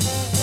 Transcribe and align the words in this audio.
Bye. 0.00 0.41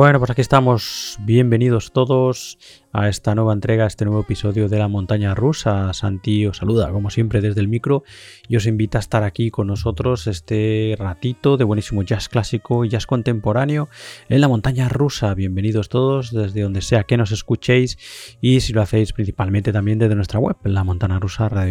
Bueno, 0.00 0.18
pues 0.18 0.30
aquí 0.30 0.40
estamos. 0.40 1.18
Bienvenidos 1.20 1.92
todos 1.92 2.56
a 2.92 3.08
esta 3.08 3.34
nueva 3.34 3.52
entrega, 3.52 3.84
a 3.84 3.86
este 3.86 4.04
nuevo 4.04 4.20
episodio 4.20 4.68
de 4.68 4.78
la 4.78 4.88
montaña 4.88 5.34
rusa. 5.34 5.92
Santi 5.92 6.46
os 6.46 6.58
saluda, 6.58 6.90
como 6.90 7.10
siempre, 7.10 7.40
desde 7.40 7.60
el 7.60 7.68
micro 7.68 8.02
y 8.48 8.56
os 8.56 8.66
invita 8.66 8.98
a 8.98 9.00
estar 9.00 9.22
aquí 9.22 9.50
con 9.50 9.68
nosotros 9.68 10.26
este 10.26 10.96
ratito 10.98 11.56
de 11.56 11.64
buenísimo 11.64 12.02
jazz 12.02 12.28
clásico 12.28 12.84
y 12.84 12.88
jazz 12.88 13.06
contemporáneo 13.06 13.88
en 14.28 14.40
la 14.40 14.48
montaña 14.48 14.88
rusa. 14.88 15.34
Bienvenidos 15.34 15.88
todos 15.88 16.32
desde 16.32 16.62
donde 16.62 16.82
sea 16.82 17.04
que 17.04 17.16
nos 17.16 17.30
escuchéis 17.30 17.98
y 18.40 18.60
si 18.60 18.72
lo 18.72 18.82
hacéis 18.82 19.12
principalmente 19.12 19.72
también 19.72 19.98
desde 19.98 20.16
nuestra 20.16 20.40
web, 20.40 20.56
la 20.64 20.84
montana 20.84 21.18
rusa 21.18 21.48
radio. 21.48 21.70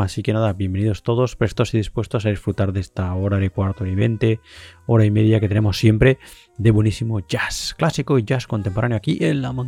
Así 0.00 0.22
que 0.22 0.32
nada, 0.32 0.54
bienvenidos 0.54 1.02
todos, 1.02 1.36
prestos 1.36 1.74
y 1.74 1.76
dispuestos 1.76 2.24
a 2.24 2.30
disfrutar 2.30 2.72
de 2.72 2.80
esta 2.80 3.14
hora 3.14 3.44
y 3.44 3.50
cuarto 3.50 3.84
y 3.84 3.94
veinte, 3.94 4.40
hora 4.86 5.04
y 5.04 5.10
media 5.10 5.38
que 5.38 5.48
tenemos 5.48 5.76
siempre 5.76 6.18
de 6.56 6.70
buenísimo 6.70 7.20
jazz 7.20 7.74
clásico 7.76 8.18
y 8.18 8.24
jazz 8.24 8.46
contemporáneo 8.46 8.96
aquí 8.96 9.18
en 9.20 9.42
la 9.42 9.52
montaña 9.52 9.67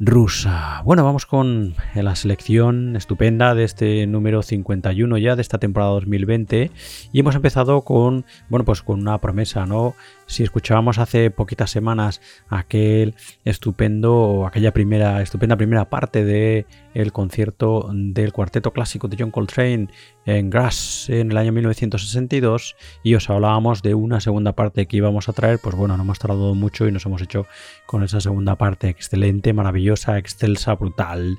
rusa. 0.00 0.82
Bueno, 0.84 1.04
vamos 1.04 1.26
con 1.26 1.74
la 1.94 2.14
selección 2.14 2.94
estupenda 2.94 3.54
de 3.54 3.64
este 3.64 4.06
número 4.06 4.42
51 4.42 5.18
ya 5.18 5.34
de 5.34 5.42
esta 5.42 5.58
temporada 5.58 5.92
2020 5.92 6.70
y 7.12 7.20
hemos 7.20 7.34
empezado 7.34 7.82
con, 7.82 8.24
bueno, 8.48 8.64
pues 8.64 8.82
con 8.82 9.00
una 9.00 9.18
promesa, 9.18 9.66
¿no? 9.66 9.94
Si 10.28 10.42
escuchábamos 10.42 10.98
hace 10.98 11.30
poquitas 11.30 11.70
semanas 11.70 12.20
aquel 12.50 13.14
estupendo, 13.46 14.44
aquella 14.46 14.74
primera, 14.74 15.22
estupenda 15.22 15.56
primera 15.56 15.88
parte 15.88 16.22
de 16.22 16.66
el 16.92 17.12
concierto 17.12 17.88
del 17.94 18.34
cuarteto 18.34 18.74
clásico 18.74 19.08
de 19.08 19.16
John 19.18 19.30
Coltrane 19.30 19.88
en 20.26 20.50
Grass 20.50 21.08
en 21.08 21.30
el 21.30 21.36
año 21.38 21.52
1962 21.52 22.76
y 23.02 23.14
os 23.14 23.30
hablábamos 23.30 23.80
de 23.80 23.94
una 23.94 24.20
segunda 24.20 24.52
parte 24.52 24.84
que 24.84 24.98
íbamos 24.98 25.30
a 25.30 25.32
traer, 25.32 25.60
pues 25.60 25.74
bueno, 25.74 25.96
no 25.96 26.02
hemos 26.02 26.18
tardado 26.18 26.54
mucho 26.54 26.86
y 26.86 26.92
nos 26.92 27.06
hemos 27.06 27.22
hecho 27.22 27.46
con 27.86 28.04
esa 28.04 28.20
segunda 28.20 28.56
parte 28.56 28.90
excelente, 28.90 29.54
maravillosa, 29.54 30.18
excelsa, 30.18 30.74
brutal, 30.74 31.38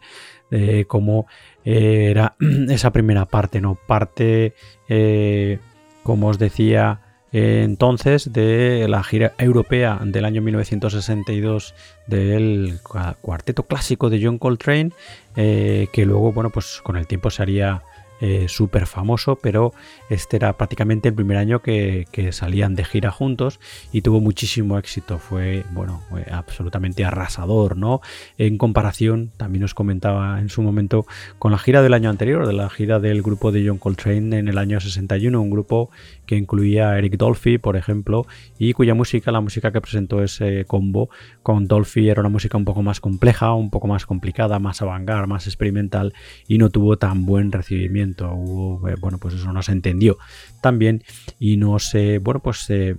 como 0.88 1.28
eh, 1.64 2.08
era 2.10 2.36
esa 2.70 2.92
primera 2.92 3.28
parte, 3.28 3.62
¿no? 3.62 3.76
Parte, 3.76 4.56
eh, 4.88 5.60
como 6.02 6.30
os 6.30 6.40
decía, 6.40 7.02
entonces 7.32 8.34
de 8.34 8.88
la 8.88 9.04
gira 9.04 9.34
europea 9.38 10.00
del 10.04 10.26
año 10.26 10.42
1962 10.42 11.76
del 12.08 12.80
cuarteto 13.22 13.64
clásico 13.64 14.10
de 14.10 14.24
John 14.24 14.40
Coltrane 14.40 14.92
que 15.36 16.06
luego 16.06 16.32
bueno 16.32 16.50
pues 16.50 16.82
con 16.84 16.98
el 16.98 17.08
tiempo 17.08 17.30
se 17.30 17.44
haría 17.44 17.84
eh, 18.22 18.46
súper 18.48 18.86
famoso, 18.86 19.38
pero 19.38 19.74
este 20.10 20.38
era 20.38 20.54
prácticamente 20.54 21.10
el 21.10 21.16
primer 21.16 21.38
año 21.38 21.62
que, 21.62 22.08
salían 22.32 22.76
de 22.76 22.84
gira 22.84 23.12
juntos 23.12 23.60
y 23.92 24.02
tuvo 24.02 24.20
muchísimo 24.20 24.78
éxito. 24.78 25.18
Fue, 25.18 25.64
bueno, 25.72 26.02
absolutamente 26.32 27.06
arrasador, 27.06 27.78
¿no? 27.78 28.02
En 28.38 28.58
comparación, 28.58 29.32
también 29.38 29.64
os 29.64 29.74
comentaba 29.74 30.40
en 30.40 30.50
su 30.50 30.62
momento, 30.62 31.06
con 31.40 31.52
la 31.52 31.58
gira 31.58 31.82
del 31.82 31.94
año 31.94 32.10
anterior, 32.10 32.46
de 32.46 32.54
la 32.54 32.70
gira 32.70 33.00
del 33.00 33.22
grupo 33.22 33.52
de 33.52 33.66
John 33.68 33.78
Coltrane 33.78 34.38
en 34.38 34.48
el 34.48 34.58
año 34.58 34.80
61, 34.80 35.42
un 35.42 35.50
grupo 35.50 35.90
que 36.26 36.36
incluía 36.36 36.92
a 36.92 36.98
Eric 36.98 37.18
Dolphy, 37.18 37.58
por 37.58 37.78
ejemplo, 37.78 38.28
y 38.60 38.74
cuya 38.74 38.94
música, 38.94 39.32
la 39.32 39.42
música 39.42 39.72
que 39.72 39.82
presentó 39.82 40.22
ese 40.22 40.66
combo 40.66 41.10
con 41.42 41.68
Dolphy 41.68 42.10
era 42.10 42.22
una 42.22 42.30
música 42.30 42.58
un 42.58 42.66
poco 42.66 42.84
más 42.84 43.00
compleja, 43.00 43.54
un 43.54 43.70
poco 43.70 43.88
más 43.88 44.06
complicada, 44.06 44.60
más 44.60 44.82
avant 44.82 45.00
más 45.28 45.48
experimental 45.48 46.14
y 46.48 46.58
no 46.58 46.70
tuvo 46.70 46.98
tan 46.98 47.26
buen 47.26 47.52
recibimiento 47.52 48.09
Hubo, 48.18 48.88
eh, 48.88 48.96
bueno, 49.00 49.18
pues 49.18 49.36
eso 49.36 49.52
no 49.52 49.62
se 49.62 49.72
entendió 49.72 50.18
también 50.62 51.04
y 51.40 51.58
no 51.58 51.80
se, 51.80 52.20
bueno, 52.20 52.42
pues 52.42 52.70
eh, 52.70 52.96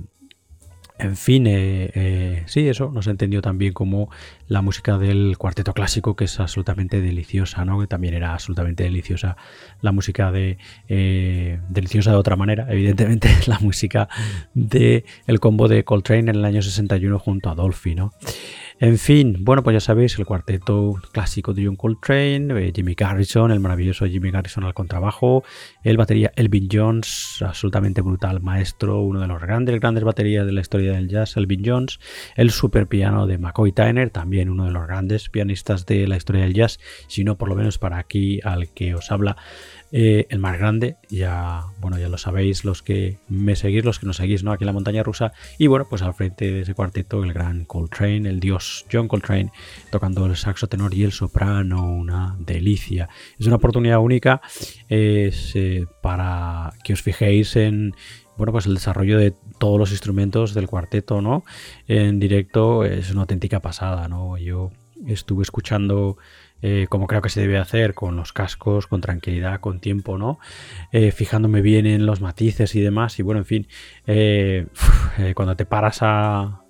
en 0.99 1.17
fin, 1.17 1.45
eh, 1.47 2.43
sí, 2.47 2.69
eso 2.69 2.91
no 2.93 3.01
se 3.01 3.11
entendió 3.11 3.41
también 3.41 3.73
como 3.73 4.11
la 4.49 4.61
música 4.61 4.99
del 4.99 5.39
cuarteto 5.39 5.73
clásico, 5.73 6.15
que 6.15 6.25
es 6.25 6.39
absolutamente 6.41 7.01
deliciosa, 7.01 7.65
¿no? 7.65 7.81
Que 7.81 7.87
también 7.87 8.13
era 8.13 8.35
absolutamente 8.35 8.85
deliciosa 8.85 9.39
la 9.81 9.93
música 9.93 10.31
de. 10.31 10.59
deliciosa 11.71 12.11
de 12.11 12.17
otra 12.19 12.37
manera, 12.37 12.67
evidentemente, 12.69 13.31
la 13.47 13.59
música 13.61 14.11
del 14.53 15.05
el 15.27 15.41
combo 15.41 15.69
de 15.69 15.85
Coltrane 15.85 16.31
en 16.31 16.37
el 16.37 16.45
año 16.45 16.61
61 16.61 17.19
junto 17.19 17.49
a 17.49 17.55
Dolphy, 17.55 17.95
¿no? 17.95 18.13
En 18.83 18.97
fin, 18.97 19.37
bueno, 19.41 19.63
pues 19.63 19.75
ya 19.75 19.81
sabéis, 19.81 20.19
el 20.19 20.25
cuarteto 20.25 20.95
clásico 21.13 21.53
de 21.53 21.67
John 21.67 21.77
Coltrane, 21.77 22.67
eh, 22.67 22.73
Jimmy 22.75 22.95
Garrison, 22.95 23.51
el 23.51 23.61
maravilloso 23.61 24.07
Jimmy 24.07 24.31
Garrison 24.31 24.65
al 24.65 24.73
contrabajo, 24.73 25.45
el 25.83 25.99
batería 25.99 26.33
Elvin 26.35 26.67
Jones, 26.73 27.43
absolutamente 27.43 28.01
brutal 28.01 28.41
maestro, 28.41 29.03
uno 29.03 29.21
de 29.21 29.27
los 29.27 29.39
grandes, 29.39 29.79
grandes 29.81 30.03
baterías 30.03 30.47
de 30.47 30.53
la 30.53 30.63
historia 30.63 30.93
del 30.93 31.11
jazz, 31.11 31.37
Elvin 31.37 31.61
Jones, 31.63 32.01
el 32.37 32.51
super 32.51 32.87
piano 32.87 33.27
de 33.27 33.37
McCoy 33.37 33.73
Tyner, 33.73 34.09
también 34.09 34.49
uno 34.49 34.65
de 34.65 34.71
los 34.71 34.87
grandes 34.87 35.29
pianistas 35.29 35.85
de 35.85 36.09
la 36.09 36.17
historia 36.17 36.45
del 36.45 36.55
jazz, 36.55 36.81
si 37.07 37.23
no 37.23 37.37
por 37.37 37.51
lo 37.51 37.57
menos 37.57 37.77
para 37.77 37.99
aquí 37.99 38.41
al 38.45 38.71
que 38.71 38.95
os 38.95 39.13
habla, 39.13 39.37
eh, 39.93 40.27
el 40.31 40.39
más 40.39 40.57
grande, 40.59 40.97
ya, 41.09 41.65
bueno, 41.81 41.99
ya 41.99 42.09
lo 42.09 42.19
sabéis 42.19 42.65
los 42.65 42.83
que 42.83 43.19
me 43.29 43.57
seguís, 43.57 43.85
los 43.85 43.99
que 43.99 44.07
nos 44.07 44.17
seguís, 44.17 44.45
¿no? 44.45 44.53
Aquí 44.53 44.63
en 44.63 44.67
la 44.67 44.73
montaña 44.73 45.03
rusa. 45.03 45.33
Y 45.59 45.67
bueno, 45.67 45.87
pues 45.89 46.03
al 46.03 46.15
frente 46.15 46.51
de 46.51 46.61
ese 46.61 46.75
cuarteto, 46.75 47.25
el 47.25 47.33
gran 47.33 47.65
Coltrane, 47.65 48.29
el 48.29 48.39
dios 48.39 48.87
John 48.91 49.09
Coltrane, 49.09 49.51
tocando 49.91 50.27
el 50.27 50.37
saxo 50.37 50.69
tenor 50.69 50.95
y 50.95 51.03
el 51.03 51.13
soprano, 51.13 51.91
una 51.91 52.37
delicia. 52.39 53.09
Es 53.39 53.47
una 53.47 53.57
oportunidad 53.57 53.99
única 53.99 54.41
eh, 54.89 55.33
para 56.01 56.73
que 56.85 56.93
os 56.93 57.03
fijéis 57.03 57.57
en 57.57 57.95
bueno, 58.37 58.53
pues 58.53 58.65
el 58.65 58.73
desarrollo 58.73 59.19
de 59.19 59.35
todos 59.59 59.79
los 59.79 59.91
instrumentos 59.91 60.55
del 60.55 60.67
cuarteto, 60.67 61.21
¿no? 61.21 61.45
En 61.87 62.19
directo 62.19 62.87
es 62.87 63.11
una 63.11 63.23
auténtica 63.23 63.61
pasada, 63.61 64.09
¿no? 64.09 64.39
Yo 64.39 64.71
estuve 65.07 65.43
escuchando 65.43 66.17
eh, 66.63 66.87
como 66.89 67.07
creo 67.07 67.23
que 67.23 67.31
se 67.31 67.41
debe 67.41 67.59
hacer, 67.59 67.95
con 67.95 68.17
los 68.17 68.33
cascos, 68.33 68.87
con 68.87 69.01
tranquilidad, 69.01 69.61
con 69.61 69.81
tiempo, 69.81 70.19
¿no? 70.19 70.39
Eh, 70.93 71.11
fijándome 71.13 71.63
bien 71.63 71.87
en 71.87 72.07
los 72.07 72.21
matices 72.21 72.75
y 72.75 72.81
demás. 72.81 73.19
Y 73.19 73.23
bueno, 73.23 73.41
en 73.41 73.47
fin, 73.47 73.69
eh, 74.07 74.67
cuando 75.35 75.57
te 75.57 75.65
paras 75.65 75.99
a, 76.03 76.63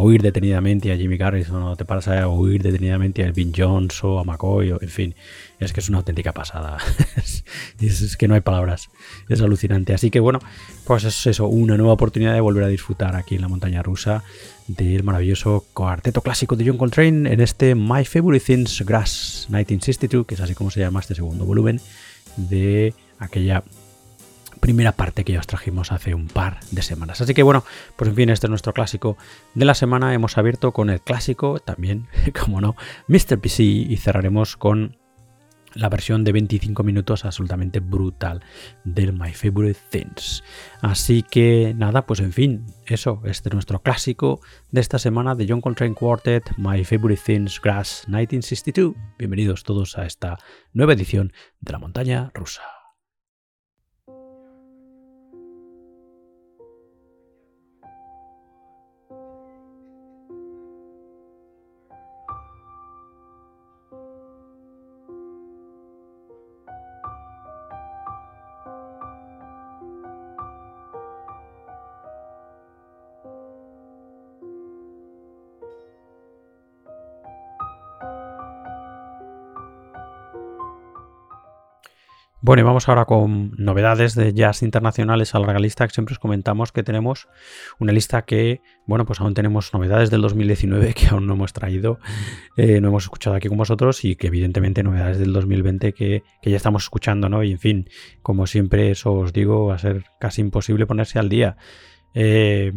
oír 0.00 0.22
detenidamente 0.22 0.92
a 0.92 0.96
Jimmy 0.96 1.16
Garrison 1.16 1.60
o 1.62 1.74
te 1.74 1.84
paras 1.84 2.06
a 2.06 2.28
oír 2.28 2.62
detenidamente 2.62 3.24
a 3.24 3.26
Elvin 3.26 3.52
Jones 3.56 4.04
o 4.04 4.20
a 4.20 4.24
McCoy, 4.24 4.70
en 4.70 4.88
fin, 4.88 5.14
es 5.58 5.72
que 5.72 5.80
es 5.80 5.88
una 5.88 5.98
auténtica 5.98 6.32
pasada. 6.32 6.78
es, 7.80 8.16
que 8.16 8.28
no 8.28 8.34
hay 8.34 8.40
palabras, 8.40 8.90
es 9.28 9.40
alucinante. 9.40 9.94
Así 9.94 10.10
que 10.10 10.20
bueno, 10.20 10.38
pues 10.84 11.04
es 11.04 11.26
eso, 11.26 11.48
una 11.48 11.76
nueva 11.76 11.94
oportunidad 11.94 12.34
de 12.34 12.40
volver 12.40 12.64
a 12.64 12.68
disfrutar 12.68 13.16
aquí 13.16 13.36
en 13.36 13.42
la 13.42 13.48
montaña 13.48 13.82
rusa 13.82 14.22
del 14.68 15.02
maravilloso 15.02 15.64
cuarteto 15.72 16.20
clásico 16.20 16.54
de 16.54 16.66
John 16.66 16.78
Coltrane 16.78 17.32
en 17.32 17.40
este 17.40 17.74
My 17.74 18.04
Favorite 18.04 18.44
Things 18.44 18.82
Grass 18.82 19.46
1962, 19.48 20.26
que 20.26 20.34
es 20.34 20.40
así 20.40 20.54
como 20.54 20.70
se 20.70 20.80
llama 20.80 21.00
este 21.00 21.14
segundo 21.14 21.44
volumen 21.44 21.80
de 22.36 22.94
aquella 23.18 23.64
primera 24.60 24.92
parte 24.92 25.24
que 25.24 25.32
ya 25.32 25.40
os 25.40 25.46
trajimos 25.46 25.90
hace 25.92 26.14
un 26.14 26.28
par 26.28 26.60
de 26.70 26.82
semanas. 26.82 27.20
Así 27.20 27.32
que 27.32 27.42
bueno, 27.42 27.64
pues 27.96 28.10
en 28.10 28.16
fin, 28.16 28.30
este 28.30 28.46
es 28.46 28.50
nuestro 28.50 28.72
clásico 28.72 29.16
de 29.54 29.64
la 29.64 29.74
semana. 29.74 30.12
Hemos 30.12 30.36
abierto 30.36 30.72
con 30.72 30.90
el 30.90 31.00
clásico 31.00 31.60
también, 31.60 32.06
como 32.38 32.60
no, 32.60 32.76
Mr. 33.08 33.38
PC 33.40 33.62
y 33.62 33.96
cerraremos 33.96 34.56
con 34.56 34.98
la 35.74 35.88
versión 35.88 36.24
de 36.24 36.32
25 36.32 36.82
minutos 36.82 37.24
absolutamente 37.24 37.80
brutal 37.80 38.42
del 38.84 39.12
My 39.12 39.32
Favorite 39.32 39.80
Things. 39.90 40.42
Así 40.80 41.22
que 41.22 41.74
nada, 41.76 42.06
pues 42.06 42.20
en 42.20 42.32
fin, 42.32 42.66
eso, 42.86 43.20
este 43.24 43.48
es 43.48 43.52
nuestro 43.52 43.80
clásico 43.80 44.40
de 44.70 44.80
esta 44.80 44.98
semana 44.98 45.34
de 45.34 45.46
John 45.48 45.60
Coltrane 45.60 45.94
Quartet, 45.94 46.44
My 46.56 46.84
Favorite 46.84 47.22
Things 47.24 47.60
Grass 47.60 48.04
1962. 48.06 48.94
Bienvenidos 49.18 49.64
todos 49.64 49.98
a 49.98 50.06
esta 50.06 50.38
nueva 50.72 50.92
edición 50.92 51.32
de 51.60 51.72
la 51.72 51.78
montaña 51.78 52.30
rusa. 52.34 52.77
Bueno, 82.40 82.60
y 82.60 82.64
vamos 82.64 82.88
ahora 82.88 83.04
con 83.04 83.50
novedades 83.56 84.14
de 84.14 84.32
jazz 84.32 84.62
internacionales 84.62 85.34
a 85.34 85.40
larga 85.40 85.58
lista, 85.58 85.88
que 85.88 85.92
siempre 85.92 86.12
os 86.12 86.20
comentamos 86.20 86.70
que 86.70 86.84
tenemos 86.84 87.26
una 87.80 87.90
lista 87.90 88.22
que, 88.22 88.60
bueno, 88.86 89.04
pues 89.06 89.20
aún 89.20 89.34
tenemos 89.34 89.74
novedades 89.74 90.08
del 90.10 90.20
2019 90.20 90.94
que 90.94 91.08
aún 91.08 91.26
no 91.26 91.34
hemos 91.34 91.52
traído, 91.52 91.98
eh, 92.56 92.80
no 92.80 92.88
hemos 92.88 93.04
escuchado 93.04 93.34
aquí 93.34 93.48
con 93.48 93.58
vosotros 93.58 94.04
y 94.04 94.14
que 94.14 94.28
evidentemente 94.28 94.84
novedades 94.84 95.18
del 95.18 95.32
2020 95.32 95.92
que, 95.92 96.22
que, 96.40 96.50
ya 96.50 96.56
estamos 96.56 96.84
escuchando, 96.84 97.28
¿no? 97.28 97.42
Y 97.42 97.50
en 97.50 97.58
fin, 97.58 97.90
como 98.22 98.46
siempre 98.46 98.92
eso 98.92 99.14
os 99.14 99.32
digo, 99.32 99.66
va 99.66 99.74
a 99.74 99.78
ser 99.78 100.04
casi 100.20 100.40
imposible 100.40 100.86
ponerse 100.86 101.18
al 101.18 101.28
día 101.28 101.56
Eh, 102.14 102.72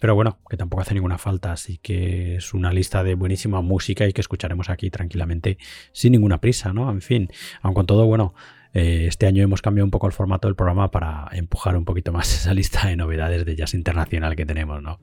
pero 0.00 0.14
bueno, 0.14 0.38
que 0.50 0.56
tampoco 0.56 0.82
hace 0.82 0.94
ninguna 0.94 1.16
falta, 1.16 1.52
así 1.52 1.78
que 1.78 2.36
es 2.36 2.54
una 2.54 2.72
lista 2.72 3.04
de 3.04 3.14
buenísima 3.14 3.62
música 3.62 4.06
y 4.06 4.12
que 4.12 4.20
escucharemos 4.20 4.68
aquí 4.68 4.90
tranquilamente 4.90 5.58
sin 5.92 6.12
ninguna 6.12 6.40
prisa, 6.40 6.72
¿no? 6.72 6.90
En 6.90 7.00
fin, 7.00 7.28
aun 7.62 7.74
con 7.74 7.86
todo, 7.86 8.04
bueno, 8.06 8.34
eh, 8.78 9.06
este 9.08 9.26
año 9.26 9.42
hemos 9.42 9.60
cambiado 9.60 9.84
un 9.84 9.90
poco 9.90 10.06
el 10.06 10.12
formato 10.12 10.46
del 10.46 10.54
programa 10.54 10.92
para 10.92 11.28
empujar 11.32 11.76
un 11.76 11.84
poquito 11.84 12.12
más 12.12 12.32
esa 12.34 12.54
lista 12.54 12.86
de 12.86 12.96
novedades 12.96 13.44
de 13.44 13.56
jazz 13.56 13.74
internacional 13.74 14.36
que 14.36 14.46
tenemos, 14.46 14.80
¿no? 14.82 15.00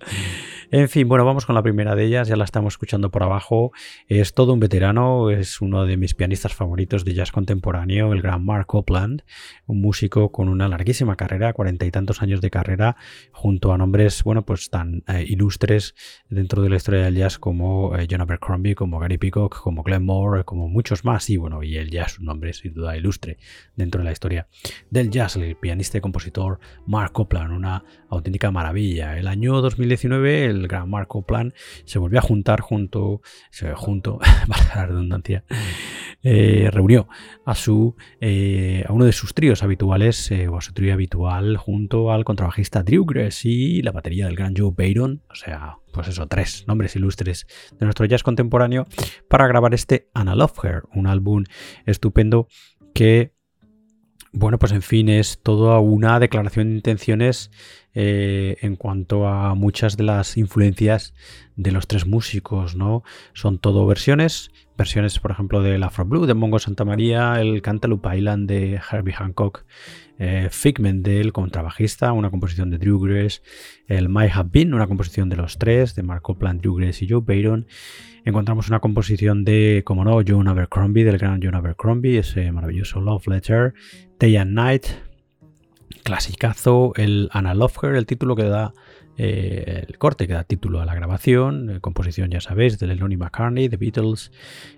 En 0.71 0.88
fin, 0.88 1.07
bueno, 1.09 1.25
vamos 1.25 1.45
con 1.45 1.55
la 1.55 1.61
primera 1.61 1.93
de 1.93 2.05
ellas, 2.05 2.29
ya 2.29 2.38
la 2.38 2.45
estamos 2.45 2.73
escuchando 2.73 3.11
por 3.11 3.23
abajo. 3.23 3.71
Es 4.07 4.33
todo 4.33 4.53
un 4.53 4.61
veterano, 4.61 5.29
es 5.29 5.61
uno 5.61 5.85
de 5.85 5.97
mis 5.97 6.13
pianistas 6.13 6.53
favoritos 6.53 7.03
de 7.03 7.13
jazz 7.13 7.31
contemporáneo, 7.31 8.13
el 8.13 8.21
gran 8.21 8.45
Mark 8.45 8.67
Copland, 8.67 9.23
un 9.65 9.81
músico 9.81 10.31
con 10.31 10.47
una 10.47 10.69
larguísima 10.69 11.17
carrera, 11.17 11.51
cuarenta 11.51 11.85
y 11.85 11.91
tantos 11.91 12.21
años 12.21 12.39
de 12.39 12.49
carrera, 12.49 12.95
junto 13.31 13.73
a 13.73 13.77
nombres, 13.77 14.23
bueno, 14.23 14.45
pues 14.45 14.69
tan 14.69 15.03
eh, 15.07 15.25
ilustres 15.27 15.95
dentro 16.29 16.61
de 16.61 16.69
la 16.69 16.77
historia 16.77 17.03
del 17.03 17.15
jazz 17.15 17.38
como 17.38 17.95
eh, 17.97 18.07
John 18.09 18.21
Abercrombie, 18.21 18.73
como 18.73 18.99
Gary 18.99 19.17
Peacock, 19.17 19.61
como 19.61 19.83
Glenn 19.83 20.05
Moore, 20.05 20.45
como 20.45 20.69
muchos 20.69 21.03
más, 21.03 21.29
y 21.29 21.38
bueno, 21.38 21.61
y 21.61 21.75
el 21.75 21.89
jazz 21.89 22.05
es 22.05 22.19
un 22.19 22.25
nombre 22.25 22.53
sin 22.53 22.73
duda 22.73 22.95
ilustre 22.95 23.38
dentro 23.75 23.99
de 23.99 24.06
la 24.06 24.12
historia 24.12 24.47
del 24.89 25.10
jazz, 25.10 25.36
el 25.36 25.56
pianista 25.56 25.97
y 25.97 26.01
compositor 26.01 26.60
Mark 26.86 27.12
Copland, 27.12 27.51
una 27.51 27.84
auténtica 28.10 28.51
maravilla. 28.51 29.17
El 29.17 29.28
año 29.28 29.62
2019 29.62 30.45
el 30.45 30.67
gran 30.67 30.89
Mark 30.89 31.08
Copland 31.08 31.54
se 31.86 31.99
volvió 31.99 32.19
a 32.19 32.21
juntar 32.21 32.62
junto, 32.62 33.21
se 33.51 33.73
junto, 33.73 34.19
para 34.47 34.75
la 34.75 34.86
redundancia, 34.88 35.43
eh, 36.23 36.69
reunió 36.71 37.08
a 37.45 37.56
su 37.56 37.95
eh, 38.19 38.84
a 38.88 38.93
uno 38.93 39.06
de 39.06 39.12
sus 39.12 39.34
tríos 39.34 39.63
habituales 39.63 40.32
eh, 40.32 40.47
o 40.47 40.58
a 40.58 40.62
su 40.62 40.73
trío 40.73 40.93
habitual 40.93 41.58
junto 41.58 42.12
al 42.12 42.25
contrabajista 42.25 42.84
Drew 42.84 43.06
Gress 43.06 43.45
y 43.45 43.82
la 43.82 43.91
batería 43.91 44.25
del 44.25 44.36
gran 44.36 44.56
Joe 44.56 44.71
Bayron, 44.75 45.21
o 45.30 45.36
sea, 45.36 45.78
pues 45.93 46.08
eso, 46.08 46.28
tres 46.28 46.65
nombres 46.67 46.95
ilustres 46.95 47.45
de 47.78 47.86
nuestro 47.86 48.06
jazz 48.06 48.23
contemporáneo 48.23 48.88
para 49.30 49.47
grabar 49.47 49.73
este 49.73 50.10
Anna 50.13 50.36
Love 50.36 50.63
Her, 50.63 50.84
un 50.93 51.08
álbum 51.08 51.43
estupendo 51.86 52.47
que 52.93 53.34
bueno, 54.35 54.59
pues 54.59 54.73
en 54.73 54.81
fin, 54.81 55.09
es 55.09 55.39
toda 55.41 55.79
una 55.79 56.19
declaración 56.19 56.69
de 56.69 56.75
intenciones 56.75 57.51
eh, 57.93 58.57
en 58.61 58.75
cuanto 58.75 59.27
a 59.27 59.55
muchas 59.55 59.95
de 59.95 60.03
las 60.03 60.35
influencias 60.35 61.13
de 61.55 61.71
los 61.71 61.87
tres 61.87 62.05
músicos, 62.05 62.75
¿no? 62.75 63.03
Son 63.33 63.57
todo 63.57 63.87
versiones, 63.87 64.51
versiones, 64.77 65.19
por 65.19 65.31
ejemplo, 65.31 65.61
del 65.61 65.83
Afro 65.83 66.05
Blue 66.05 66.25
de 66.25 66.33
Mongo 66.33 66.59
Santa 66.59 66.85
María, 66.85 67.39
el 67.39 67.61
Cantaloupe 67.61 68.17
Island 68.17 68.47
de 68.47 68.79
Herbie 68.91 69.13
Hancock, 69.13 69.65
eh, 70.17 70.49
Figment 70.51 71.05
del 71.05 71.33
contrabajista, 71.33 72.11
una 72.13 72.29
composición 72.29 72.69
de 72.69 72.77
Drew 72.77 72.99
Grace, 72.99 73.41
el 73.88 74.09
My 74.09 74.27
Have 74.31 74.49
Been, 74.51 74.73
una 74.73 74.88
composición 74.88 75.29
de 75.29 75.38
los 75.38 75.57
tres, 75.57 75.95
de 75.95 76.03
Mark 76.03 76.21
Copland, 76.21 76.61
Drew 76.61 76.75
Grace 76.75 77.03
y 77.03 77.09
Joe 77.09 77.21
Bayron. 77.25 77.67
Encontramos 78.25 78.69
una 78.69 78.79
composición 78.79 79.43
de, 79.45 79.83
como 79.85 80.03
no, 80.03 80.19
John 80.25 80.47
Abercrombie, 80.47 81.03
del 81.03 81.17
gran 81.17 81.41
John 81.41 81.55
Abercrombie, 81.55 82.17
ese 82.17 82.51
maravilloso 82.51 82.99
Love 82.99 83.27
Letter, 83.27 83.73
Day 84.19 84.35
and 84.38 84.53
Night, 84.53 84.85
clasicazo, 86.03 86.93
el 86.95 87.29
Anna 87.31 87.53
Love 87.53 87.77
Her, 87.83 87.95
el 87.95 88.05
título 88.05 88.35
que 88.35 88.43
da 88.43 88.73
eh, 89.17 89.86
el 89.88 89.97
corte 89.97 90.28
que 90.28 90.34
da 90.34 90.43
título 90.43 90.82
a 90.82 90.86
la 90.86 90.93
grabación, 90.93 91.69
eh, 91.69 91.80
composición 91.80 92.30
ya 92.32 92.41
sabéis 92.41 92.78
de 92.80 92.88
Lennon 92.88 93.15
McCartney, 93.17 93.69
The 93.69 93.78
Beatles, 93.78 94.32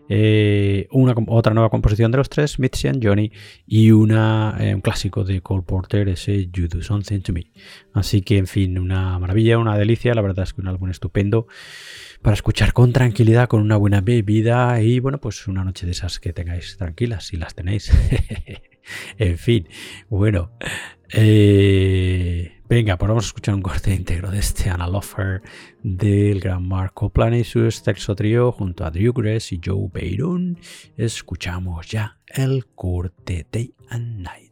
eh, 0.10 0.88
una, 0.92 1.16
otra 1.28 1.54
nueva 1.54 1.70
composición 1.70 2.12
de 2.12 2.18
los 2.18 2.30
tres, 2.30 2.60
Mitzi 2.60 2.88
and 2.88 3.06
Johnny, 3.06 3.32
y 3.66 3.92
una, 3.92 4.58
un 4.60 4.82
clásico 4.82 5.24
de 5.24 5.42
Cole 5.42 5.64
Porter, 5.64 6.08
ese 6.10 6.48
You 6.52 6.68
Do 6.68 6.82
Something 6.82 7.22
to 7.22 7.34
Me. 7.34 7.52
Así 7.94 8.22
que, 8.22 8.38
en 8.38 8.48
fin, 8.48 8.78
una 8.78 9.18
maravilla, 9.20 9.58
una 9.58 9.78
delicia, 9.78 10.14
la 10.14 10.22
verdad 10.22 10.44
es 10.44 10.54
que 10.54 10.62
un 10.62 10.68
álbum 10.68 10.90
estupendo 10.90 11.48
para 12.22 12.34
escuchar 12.34 12.74
con 12.74 12.94
tranquilidad, 12.94 13.48
con 13.48 13.62
una 13.62 13.78
buena 13.78 14.02
bebida 14.02 14.82
y, 14.82 15.00
bueno, 15.00 15.20
pues 15.20 15.48
una 15.48 15.64
noche 15.64 15.86
de 15.86 15.94
esas 15.94 16.20
que 16.20 16.34
tengáis 16.34 16.78
tranquilas, 16.78 17.26
si 17.26 17.38
las 17.38 17.56
tenéis. 17.56 17.92
en 19.18 19.38
fin, 19.38 19.68
bueno. 20.10 20.52
Eh, 21.14 22.57
venga, 22.70 22.98
pues 22.98 23.08
vamos 23.08 23.26
a 23.26 23.28
escuchar 23.28 23.56
un 23.56 23.62
corte 23.62 23.94
íntegro 23.94 24.32
de 24.32 24.40
este 24.40 24.70
Anna 24.70 24.88
Lofer 24.88 25.42
del 25.84 26.40
gran 26.40 26.68
Marco 26.68 27.10
Plan 27.10 27.34
y 27.34 27.44
su 27.44 27.60
junto 28.52 28.86
a 28.86 28.92
Drew 28.92 29.14
Gress 29.14 29.52
y 29.52 29.62
Joe 29.64 29.90
Bayron. 29.94 30.58
Escuchamos 30.96 31.88
ya 31.88 32.20
el 32.28 32.66
corte 32.76 33.46
Day 33.52 33.74
and 33.90 34.22
Night. 34.22 34.47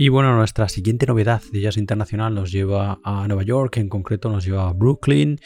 Y 0.00 0.10
bueno, 0.10 0.36
nuestra 0.36 0.68
siguiente 0.68 1.06
novedad 1.06 1.42
de 1.50 1.60
Jazz 1.60 1.76
Internacional 1.76 2.32
nos 2.32 2.52
lleva 2.52 3.00
a 3.02 3.26
Nueva 3.26 3.42
York, 3.42 3.78
en 3.78 3.88
concreto 3.88 4.30
nos 4.30 4.44
lleva 4.44 4.68
a 4.68 4.72
Brooklyn, 4.72 5.40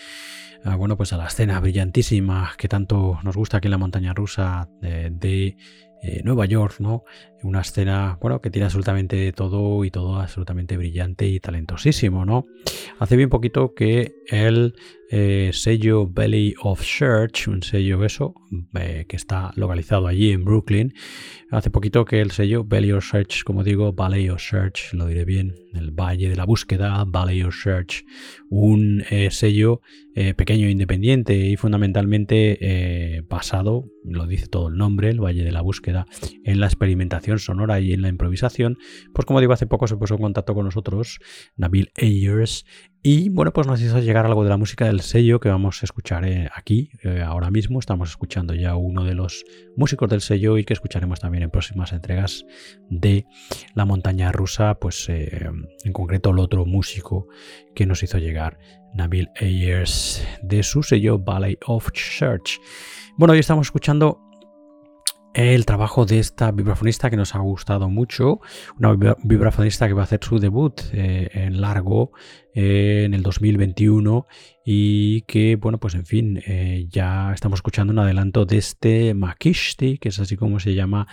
bueno, 0.76 0.94
pues 0.98 1.14
a 1.14 1.16
la 1.16 1.28
escena 1.28 1.58
brillantísima 1.58 2.52
que 2.58 2.68
tanto 2.68 3.18
nos 3.24 3.34
gusta 3.34 3.56
aquí 3.56 3.68
en 3.68 3.70
la 3.70 3.78
montaña 3.78 4.12
rusa 4.12 4.68
de 4.82 5.56
eh, 6.02 6.20
Nueva 6.22 6.44
York, 6.44 6.80
¿no? 6.80 7.04
Una 7.42 7.60
escena, 7.60 8.18
bueno, 8.20 8.40
que 8.40 8.50
tiene 8.50 8.66
absolutamente 8.66 9.32
todo 9.32 9.84
y 9.84 9.90
todo 9.90 10.20
absolutamente 10.20 10.76
brillante 10.76 11.26
y 11.26 11.40
talentosísimo, 11.40 12.24
¿no? 12.24 12.46
Hace 12.98 13.16
bien 13.16 13.30
poquito 13.30 13.74
que 13.74 14.14
el 14.28 14.74
eh, 15.14 15.50
sello 15.52 16.06
Belly 16.06 16.54
of 16.62 16.82
Church, 16.82 17.46
un 17.46 17.62
sello 17.62 18.02
eso, 18.02 18.34
eh, 18.78 19.04
que 19.06 19.16
está 19.16 19.52
localizado 19.56 20.06
allí 20.06 20.30
en 20.30 20.42
Brooklyn, 20.42 20.94
hace 21.50 21.68
poquito 21.68 22.06
que 22.06 22.22
el 22.22 22.30
sello 22.30 22.64
Belly 22.64 22.92
of 22.92 23.04
Search, 23.04 23.44
como 23.44 23.62
digo, 23.62 23.92
Valley 23.92 24.30
of 24.30 24.40
Search, 24.40 24.94
lo 24.94 25.06
diré 25.06 25.26
bien, 25.26 25.54
el 25.74 25.90
Valle 25.90 26.30
de 26.30 26.36
la 26.36 26.46
Búsqueda, 26.46 27.04
Valley 27.06 27.42
of 27.42 27.54
Search, 27.54 28.06
un 28.48 29.04
sello 29.30 29.82
pequeño 30.14 30.66
e 30.66 30.70
independiente 30.70 31.34
y 31.34 31.56
fundamentalmente 31.56 33.22
basado, 33.28 33.84
lo 34.04 34.26
dice 34.26 34.46
todo 34.46 34.68
el 34.68 34.76
nombre, 34.76 35.10
el 35.10 35.20
Valle 35.20 35.44
de 35.44 35.52
la 35.52 35.60
Búsqueda, 35.60 36.06
en 36.44 36.60
la 36.60 36.66
experimentación 36.66 37.31
sonora 37.38 37.80
y 37.80 37.92
en 37.92 38.02
la 38.02 38.08
improvisación, 38.08 38.78
pues 39.14 39.26
como 39.26 39.40
digo, 39.40 39.52
hace 39.52 39.66
poco 39.66 39.86
se 39.86 39.96
puso 39.96 40.14
en 40.14 40.20
contacto 40.20 40.54
con 40.54 40.64
nosotros 40.64 41.20
Nabil 41.56 41.90
Ayers 41.96 42.64
y 43.04 43.30
bueno, 43.30 43.52
pues 43.52 43.66
nos 43.66 43.82
hizo 43.82 43.98
llegar 43.98 44.26
algo 44.26 44.44
de 44.44 44.50
la 44.50 44.56
música 44.56 44.84
del 44.84 45.00
sello 45.00 45.40
que 45.40 45.48
vamos 45.48 45.82
a 45.82 45.86
escuchar 45.86 46.24
eh, 46.24 46.48
aquí 46.54 46.90
eh, 47.02 47.20
ahora 47.20 47.50
mismo. 47.50 47.80
Estamos 47.80 48.10
escuchando 48.10 48.54
ya 48.54 48.76
uno 48.76 49.04
de 49.04 49.14
los 49.14 49.44
músicos 49.76 50.08
del 50.08 50.20
sello 50.20 50.56
y 50.56 50.64
que 50.64 50.72
escucharemos 50.72 51.18
también 51.18 51.42
en 51.42 51.50
próximas 51.50 51.92
entregas 51.92 52.44
de 52.90 53.26
La 53.74 53.86
montaña 53.86 54.30
rusa, 54.30 54.78
pues 54.78 55.08
eh, 55.08 55.50
en 55.84 55.92
concreto 55.92 56.30
el 56.30 56.38
otro 56.38 56.64
músico 56.64 57.26
que 57.74 57.86
nos 57.86 58.04
hizo 58.04 58.18
llegar, 58.18 58.60
Nabil 58.94 59.30
Ayers, 59.40 60.24
de 60.42 60.62
su 60.62 60.84
sello 60.84 61.18
Ballet 61.18 61.58
of 61.66 61.90
Church. 61.90 62.60
Bueno, 63.16 63.32
hoy 63.32 63.40
estamos 63.40 63.66
escuchando 63.66 64.20
el 65.34 65.64
trabajo 65.64 66.04
de 66.04 66.18
esta 66.18 66.50
vibrafonista 66.52 67.08
que 67.08 67.16
nos 67.16 67.34
ha 67.34 67.38
gustado 67.38 67.88
mucho, 67.88 68.40
una 68.78 69.16
vibrafonista 69.22 69.88
que 69.88 69.94
va 69.94 70.02
a 70.02 70.04
hacer 70.04 70.20
su 70.22 70.38
debut 70.38 70.80
eh, 70.92 71.30
en 71.32 71.60
largo 71.60 72.12
eh, 72.54 73.04
en 73.06 73.14
el 73.14 73.22
2021 73.22 74.26
y 74.64 75.22
que, 75.22 75.56
bueno, 75.56 75.78
pues 75.78 75.94
en 75.94 76.04
fin, 76.04 76.42
eh, 76.46 76.86
ya 76.90 77.32
estamos 77.32 77.58
escuchando 77.58 77.92
un 77.92 77.98
adelanto 77.98 78.44
de 78.44 78.58
este 78.58 79.14
Makishti, 79.14 79.96
que 79.98 80.10
es 80.10 80.20
así 80.20 80.36
como 80.36 80.60
se 80.60 80.74
llama 80.74 81.06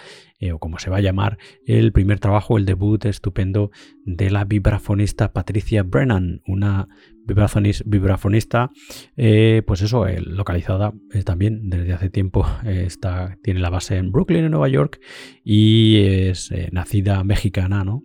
o 0.53 0.57
como 0.57 0.79
se 0.79 0.89
va 0.89 0.97
a 0.97 1.01
llamar 1.01 1.37
el 1.65 1.91
primer 1.91 2.19
trabajo, 2.19 2.57
el 2.57 2.65
debut 2.65 3.03
estupendo 3.05 3.71
de 4.05 4.29
la 4.29 4.45
vibrafonista 4.45 5.33
Patricia 5.33 5.83
Brennan, 5.83 6.41
una 6.47 6.87
vibrafonista, 7.33 8.71
eh, 9.17 9.61
pues 9.65 9.81
eso, 9.81 10.07
eh, 10.07 10.21
localizada 10.21 10.93
eh, 11.13 11.23
también 11.23 11.69
desde 11.69 11.93
hace 11.93 12.09
tiempo, 12.09 12.45
está, 12.65 13.37
tiene 13.41 13.59
la 13.59 13.69
base 13.69 13.97
en 13.97 14.11
Brooklyn, 14.11 14.45
en 14.45 14.51
Nueva 14.51 14.69
York, 14.69 14.99
y 15.43 15.97
es 15.97 16.51
nacida 16.71 17.23
mexicana, 17.23 17.83
¿no? 17.83 18.03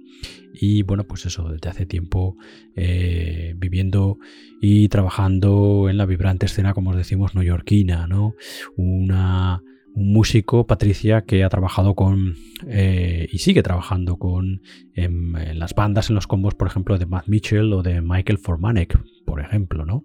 Y 0.53 0.83
bueno, 0.83 1.05
pues 1.05 1.27
eso, 1.27 1.49
desde 1.49 1.69
hace 1.69 1.85
tiempo 1.87 2.37
viviendo 2.77 4.19
y 4.61 4.89
trabajando 4.89 5.89
en 5.89 5.97
la 5.97 6.07
vibrante 6.07 6.47
escena, 6.47 6.75
como 6.75 6.91
os 6.91 6.97
decimos, 6.97 7.35
neoyorquina, 7.35 8.07
¿no? 8.07 8.35
Una 8.77 9.63
un 9.95 10.13
músico, 10.13 10.67
Patricia, 10.67 11.23
que 11.23 11.45
ha 11.45 11.49
trabajado 11.49 11.95
con 11.95 12.35
eh, 12.67 13.29
y 13.31 13.39
sigue 13.39 13.63
trabajando 13.63 14.17
con 14.17 14.63
en, 14.95 15.59
las 15.59 15.75
bandas, 15.75 16.09
en 16.09 16.17
los 16.17 16.27
combos, 16.27 16.55
por 16.55 16.67
ejemplo, 16.67 16.99
de 16.99 17.07
Matt 17.07 17.29
Mitchell 17.29 17.73
o 17.73 17.83
de 17.83 18.01
Michael 18.01 18.39
Formanek, 18.39 18.99
por 19.25 19.41
ejemplo, 19.41 19.85
¿no? 19.85 20.05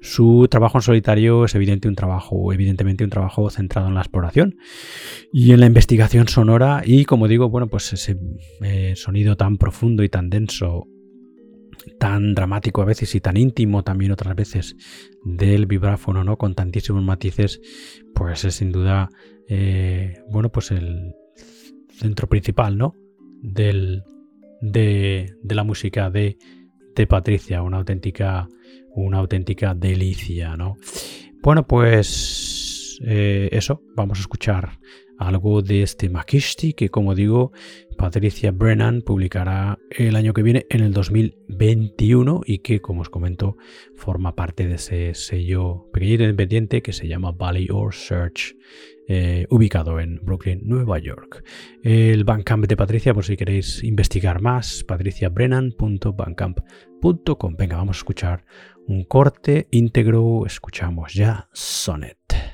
Su 0.00 0.46
trabajo 0.50 0.78
en 0.78 0.82
solitario 0.82 1.46
es 1.46 1.54
evidente 1.54 1.88
un 1.88 1.94
trabajo, 1.94 2.52
evidentemente 2.52 3.04
un 3.04 3.10
trabajo 3.10 3.48
centrado 3.48 3.88
en 3.88 3.94
la 3.94 4.00
exploración 4.00 4.56
y 5.32 5.52
en 5.52 5.60
la 5.60 5.66
investigación 5.66 6.28
sonora 6.28 6.82
y, 6.84 7.04
como 7.04 7.26
digo, 7.26 7.48
bueno, 7.48 7.68
pues 7.68 7.92
ese 7.92 8.18
eh, 8.62 8.92
sonido 8.96 9.36
tan 9.36 9.56
profundo 9.56 10.02
y 10.02 10.08
tan 10.08 10.28
denso 10.28 10.86
tan 11.98 12.34
dramático 12.34 12.82
a 12.82 12.84
veces 12.84 13.14
y 13.14 13.20
tan 13.20 13.36
íntimo 13.36 13.82
también 13.82 14.12
otras 14.12 14.34
veces 14.34 14.76
del 15.24 15.66
vibráfono, 15.66 16.24
¿no? 16.24 16.36
Con 16.36 16.54
tantísimos 16.54 17.02
matices, 17.02 17.60
pues 18.14 18.44
es 18.44 18.56
sin 18.56 18.72
duda, 18.72 19.10
eh, 19.48 20.22
bueno, 20.30 20.50
pues 20.50 20.70
el 20.70 21.14
centro 21.90 22.28
principal, 22.28 22.76
¿no? 22.76 22.94
Del, 23.42 24.02
de, 24.60 25.34
la 25.42 25.64
música 25.64 26.10
de, 26.10 26.38
de, 26.94 27.06
Patricia, 27.06 27.62
una 27.62 27.78
auténtica, 27.78 28.48
una 28.94 29.18
auténtica 29.18 29.74
delicia, 29.74 30.56
¿no? 30.56 30.76
Bueno, 31.42 31.66
pues 31.66 32.98
eh, 33.06 33.48
eso, 33.52 33.82
vamos 33.94 34.18
a 34.18 34.22
escuchar 34.22 34.78
algo 35.18 35.62
de 35.62 35.82
este 35.82 36.08
Makishti 36.08 36.72
que 36.72 36.88
como 36.88 37.14
digo 37.14 37.52
Patricia 37.96 38.50
Brennan 38.50 39.02
publicará 39.02 39.78
el 39.90 40.16
año 40.16 40.32
que 40.32 40.42
viene 40.42 40.66
en 40.70 40.82
el 40.82 40.92
2021 40.92 42.40
y 42.44 42.58
que 42.58 42.80
como 42.80 43.02
os 43.02 43.10
comento 43.10 43.56
forma 43.96 44.34
parte 44.34 44.66
de 44.66 44.74
ese 44.74 45.14
sello 45.14 45.88
pequeñito 45.92 46.24
independiente 46.24 46.82
que 46.82 46.92
se 46.92 47.08
llama 47.08 47.32
Valley 47.32 47.68
or 47.70 47.94
Search 47.94 48.56
eh, 49.06 49.46
ubicado 49.50 50.00
en 50.00 50.18
Brooklyn, 50.22 50.62
Nueva 50.64 50.98
York. 50.98 51.44
El 51.82 52.24
Bandcamp 52.24 52.64
de 52.66 52.74
Patricia, 52.74 53.12
por 53.12 53.26
si 53.26 53.36
queréis 53.36 53.84
investigar 53.84 54.40
más, 54.40 54.82
patriciabrennan.bandcamp.com. 54.84 57.56
Venga, 57.58 57.76
vamos 57.76 57.96
a 57.96 58.00
escuchar 58.00 58.46
un 58.86 59.04
corte 59.04 59.68
íntegro. 59.70 60.46
Escuchamos 60.46 61.12
ya 61.12 61.50
Sonnet. 61.52 62.53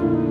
Música 0.00 0.29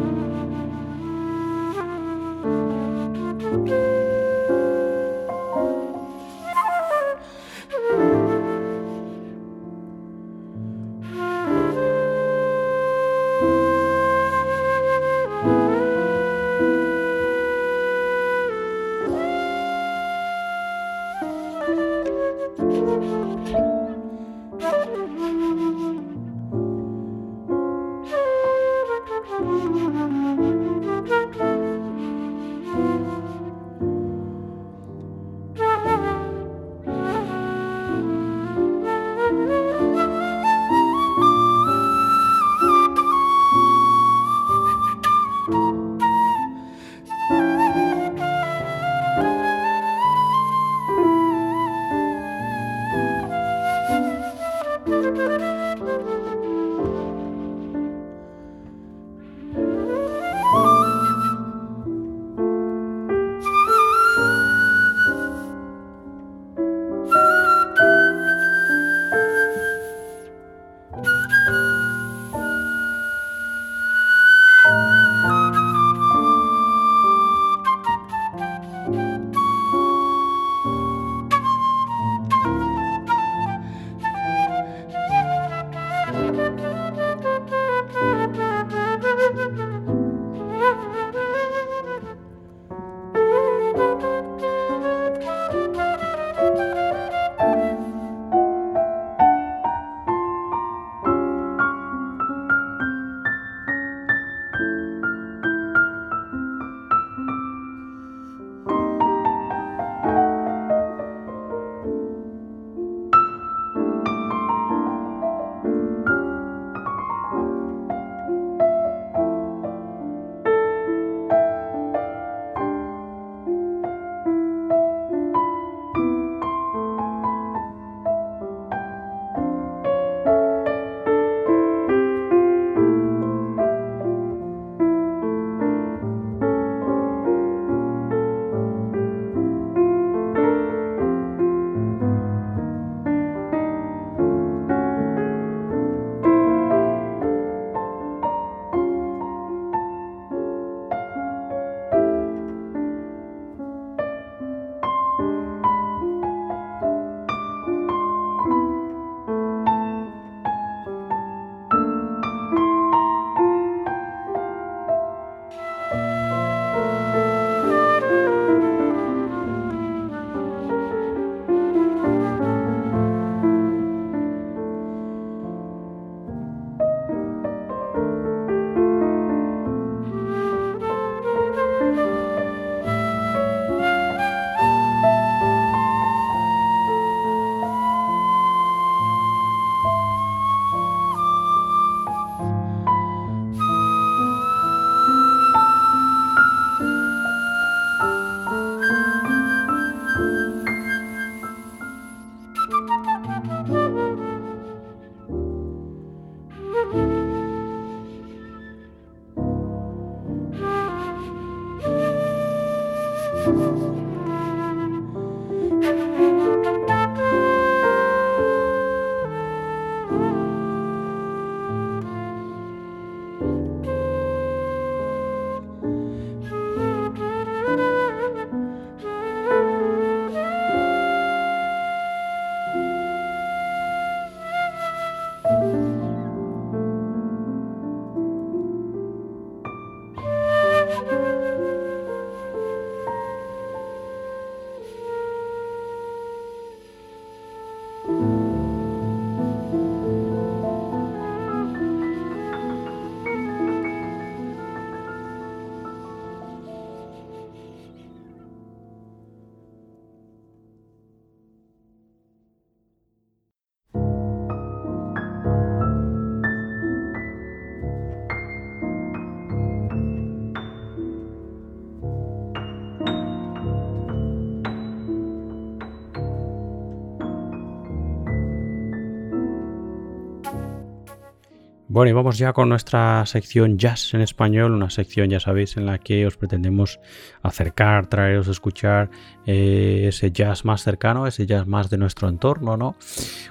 Bueno, 281.99 282.11
y 282.11 282.13
vamos 282.13 282.37
ya 282.37 282.53
con 282.53 282.69
nuestra 282.69 283.25
sección 283.25 283.77
Jazz 283.77 284.13
en 284.13 284.21
español, 284.21 284.71
una 284.71 284.89
sección, 284.89 285.29
ya 285.29 285.41
sabéis, 285.41 285.75
en 285.75 285.85
la 285.85 285.97
que 285.97 286.25
os 286.25 286.37
pretendemos 286.37 287.01
acercar, 287.41 288.07
traeros 288.07 288.47
a 288.47 288.51
escuchar 288.51 289.09
eh, 289.45 290.05
ese 290.07 290.31
jazz 290.31 290.63
más 290.63 290.81
cercano, 290.81 291.27
ese 291.27 291.45
jazz 291.45 291.67
más 291.67 291.89
de 291.89 291.97
nuestro 291.97 292.29
entorno, 292.29 292.77
¿no? 292.77 292.95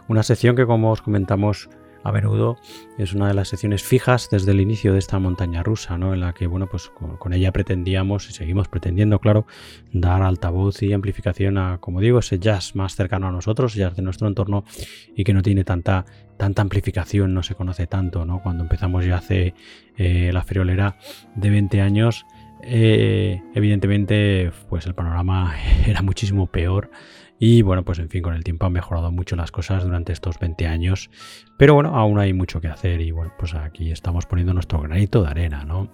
Una 0.09 0.23
sección 0.23 0.57
que, 0.57 0.65
como 0.65 0.93
os 0.93 1.03
comentamos 1.03 1.69
a 2.03 2.13
menudo 2.13 2.57
es 2.99 3.13
una 3.13 3.29
de 3.29 3.35
las 3.35 3.49
secciones 3.49 3.83
fijas 3.83 4.29
desde 4.31 4.53
el 4.53 4.61
inicio 4.61 4.93
de 4.93 4.99
esta 4.99 5.19
montaña 5.19 5.63
rusa, 5.63 5.99
¿no? 5.99 6.15
en 6.15 6.21
la 6.21 6.33
que 6.33 6.47
bueno, 6.47 6.67
pues 6.67 6.91
con, 7.19 7.33
ella 7.33 7.53
pretendíamos 7.53 8.29
y 8.29 8.33
seguimos 8.33 8.69
pretendiendo, 8.69 9.19
claro, 9.19 9.47
dar 9.93 10.23
altavoz 10.23 10.83
y 10.83 10.93
amplificación 10.93 11.59
a, 11.59 11.79
como 11.79 12.01
digo, 12.01 12.19
ese 12.19 12.39
jazz 12.39 12.75
más 12.75 12.95
cercano 12.95 13.29
a 13.29 13.33
nosotros, 13.33 13.75
jazz 13.75 13.97
de 13.97 14.03
nuestro 14.03 14.29
entorno 14.29 14.65
y 15.15 15.25
que 15.25 15.35
no 15.35 15.43
tiene 15.43 15.65
tanta, 15.65 16.05
tanta 16.37 16.63
amplificación, 16.63 17.35
no 17.35 17.43
se 17.43 17.55
conoce 17.55 17.87
tanto. 17.87 18.25
¿no? 18.25 18.43
Cuando 18.43 18.63
empezamos 18.63 19.05
ya 19.05 19.19
hace 19.19 19.55
eh, 19.97 20.31
la 20.33 20.43
friolera 20.43 20.97
de 21.35 21.51
20 21.51 21.81
años, 21.81 22.27
eh, 22.63 23.41
evidentemente 23.55 24.51
pues 24.69 24.87
el 24.87 24.95
panorama 24.95 25.55
era 25.87 26.03
muchísimo 26.03 26.47
peor 26.47 26.91
y 27.39 27.63
bueno, 27.63 27.85
pues 27.85 27.99
en 27.99 28.09
fin, 28.09 28.23
con 28.23 28.35
el 28.35 28.45
tiempo 28.45 28.67
han 28.67 28.73
mejorado 28.73 29.13
mucho 29.13 29.37
las 29.37 29.53
cosas 29.53 29.85
durante 29.85 30.13
estos 30.13 30.39
20 30.39 30.67
años. 30.67 31.11
Pero 31.57 31.75
bueno, 31.75 31.97
aún 31.97 32.19
hay 32.19 32.33
mucho 32.33 32.61
que 32.61 32.69
hacer 32.69 33.01
y 33.01 33.11
bueno, 33.11 33.33
pues 33.39 33.55
aquí 33.55 33.93
estamos 33.93 34.27
poniendo 34.27 34.55
nuestro 34.55 34.81
granito 34.81 35.23
de 35.23 35.29
arena, 35.29 35.65
¿no? 35.65 35.89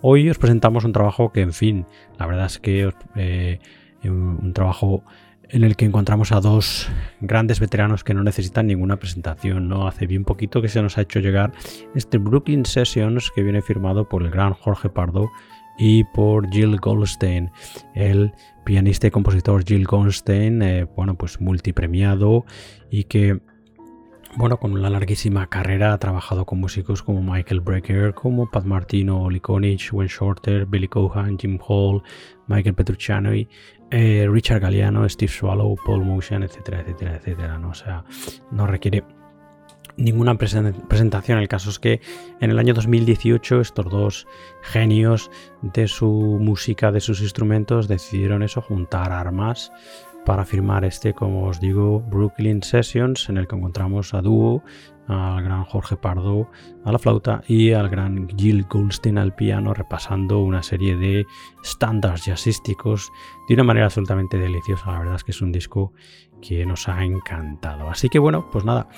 Hoy 0.00 0.30
os 0.30 0.38
presentamos 0.38 0.84
un 0.84 0.92
trabajo 0.92 1.32
que, 1.32 1.42
en 1.42 1.52
fin, 1.52 1.86
la 2.18 2.26
verdad 2.26 2.46
es 2.46 2.58
que 2.58 2.92
eh, 3.14 3.60
un 4.04 4.52
trabajo 4.54 5.04
en 5.48 5.64
el 5.64 5.76
que 5.76 5.84
encontramos 5.84 6.32
a 6.32 6.40
dos 6.40 6.88
grandes 7.20 7.60
veteranos 7.60 8.02
que 8.02 8.14
no 8.14 8.22
necesitan 8.22 8.66
ninguna 8.66 8.96
presentación, 8.96 9.68
¿no? 9.68 9.86
Hace 9.86 10.06
bien 10.06 10.24
poquito 10.24 10.60
que 10.60 10.68
se 10.68 10.82
nos 10.82 10.98
ha 10.98 11.02
hecho 11.02 11.20
llegar 11.20 11.52
este 11.94 12.18
Brooklyn 12.18 12.64
Sessions 12.64 13.30
que 13.34 13.42
viene 13.42 13.62
firmado 13.62 14.08
por 14.08 14.22
el 14.22 14.30
gran 14.30 14.54
Jorge 14.54 14.88
Pardo 14.88 15.30
y 15.78 16.04
por 16.04 16.50
Jill 16.50 16.78
Goldstein, 16.78 17.50
el 17.94 18.32
pianista 18.66 19.06
y 19.06 19.10
compositor 19.12 19.64
Jill 19.64 19.86
Goldstein, 19.86 20.60
eh, 20.60 20.84
bueno, 20.84 21.14
pues 21.14 21.40
multipremiado 21.40 22.44
y 22.90 23.04
que, 23.04 23.40
bueno, 24.36 24.58
con 24.58 24.72
una 24.72 24.90
larguísima 24.90 25.46
carrera 25.46 25.92
ha 25.92 25.98
trabajado 25.98 26.44
con 26.44 26.58
músicos 26.58 27.00
como 27.02 27.22
Michael 27.22 27.60
Brecker, 27.60 28.12
como 28.12 28.50
Pat 28.50 28.64
Martino, 28.64 29.22
Oli 29.22 29.38
Konich, 29.38 29.92
Wayne 29.92 30.12
Shorter, 30.12 30.66
Billy 30.66 30.88
Cohan, 30.88 31.38
Jim 31.38 31.60
Hall, 31.66 32.02
Michael 32.48 32.74
Petrucciano 32.74 33.32
y 33.32 33.48
eh, 33.92 34.26
Richard 34.28 34.60
Galliano, 34.60 35.08
Steve 35.08 35.30
Swallow, 35.30 35.76
Paul 35.86 36.04
Motion, 36.04 36.42
etcétera, 36.42 36.80
etcétera, 36.80 37.16
etcétera. 37.16 37.58
¿no? 37.58 37.70
O 37.70 37.74
sea, 37.74 38.04
no 38.50 38.66
requiere 38.66 39.04
ninguna 39.96 40.36
presentación. 40.36 41.38
El 41.38 41.48
caso 41.48 41.70
es 41.70 41.78
que 41.78 42.00
en 42.40 42.50
el 42.50 42.58
año 42.58 42.74
2018 42.74 43.60
estos 43.60 43.90
dos 43.90 44.26
genios 44.62 45.30
de 45.62 45.88
su 45.88 46.38
música, 46.40 46.92
de 46.92 47.00
sus 47.00 47.20
instrumentos, 47.20 47.88
decidieron 47.88 48.42
eso, 48.42 48.60
juntar 48.60 49.12
armas 49.12 49.72
para 50.24 50.44
firmar 50.44 50.84
este, 50.84 51.14
como 51.14 51.44
os 51.44 51.60
digo, 51.60 52.00
Brooklyn 52.00 52.62
Sessions, 52.62 53.28
en 53.28 53.38
el 53.38 53.46
que 53.46 53.54
encontramos 53.56 54.12
a 54.12 54.20
dúo 54.20 54.62
al 55.06 55.42
gran 55.44 55.64
Jorge 55.64 55.96
Pardo 55.96 56.50
a 56.84 56.90
la 56.90 56.98
flauta 56.98 57.42
y 57.46 57.72
al 57.72 57.88
gran 57.88 58.28
Jill 58.36 58.66
Goldstein 58.68 59.18
al 59.18 59.34
piano, 59.34 59.72
repasando 59.72 60.40
una 60.40 60.64
serie 60.64 60.96
de 60.96 61.26
estándares 61.62 62.24
jazzísticos 62.24 63.12
de 63.48 63.54
una 63.54 63.62
manera 63.62 63.86
absolutamente 63.86 64.36
deliciosa. 64.36 64.90
La 64.90 64.98
verdad 64.98 65.14
es 65.14 65.24
que 65.24 65.30
es 65.30 65.40
un 65.40 65.52
disco 65.52 65.92
que 66.42 66.66
nos 66.66 66.88
ha 66.88 67.04
encantado. 67.04 67.88
Así 67.88 68.08
que 68.08 68.18
bueno, 68.18 68.48
pues 68.50 68.64
nada, 68.64 68.88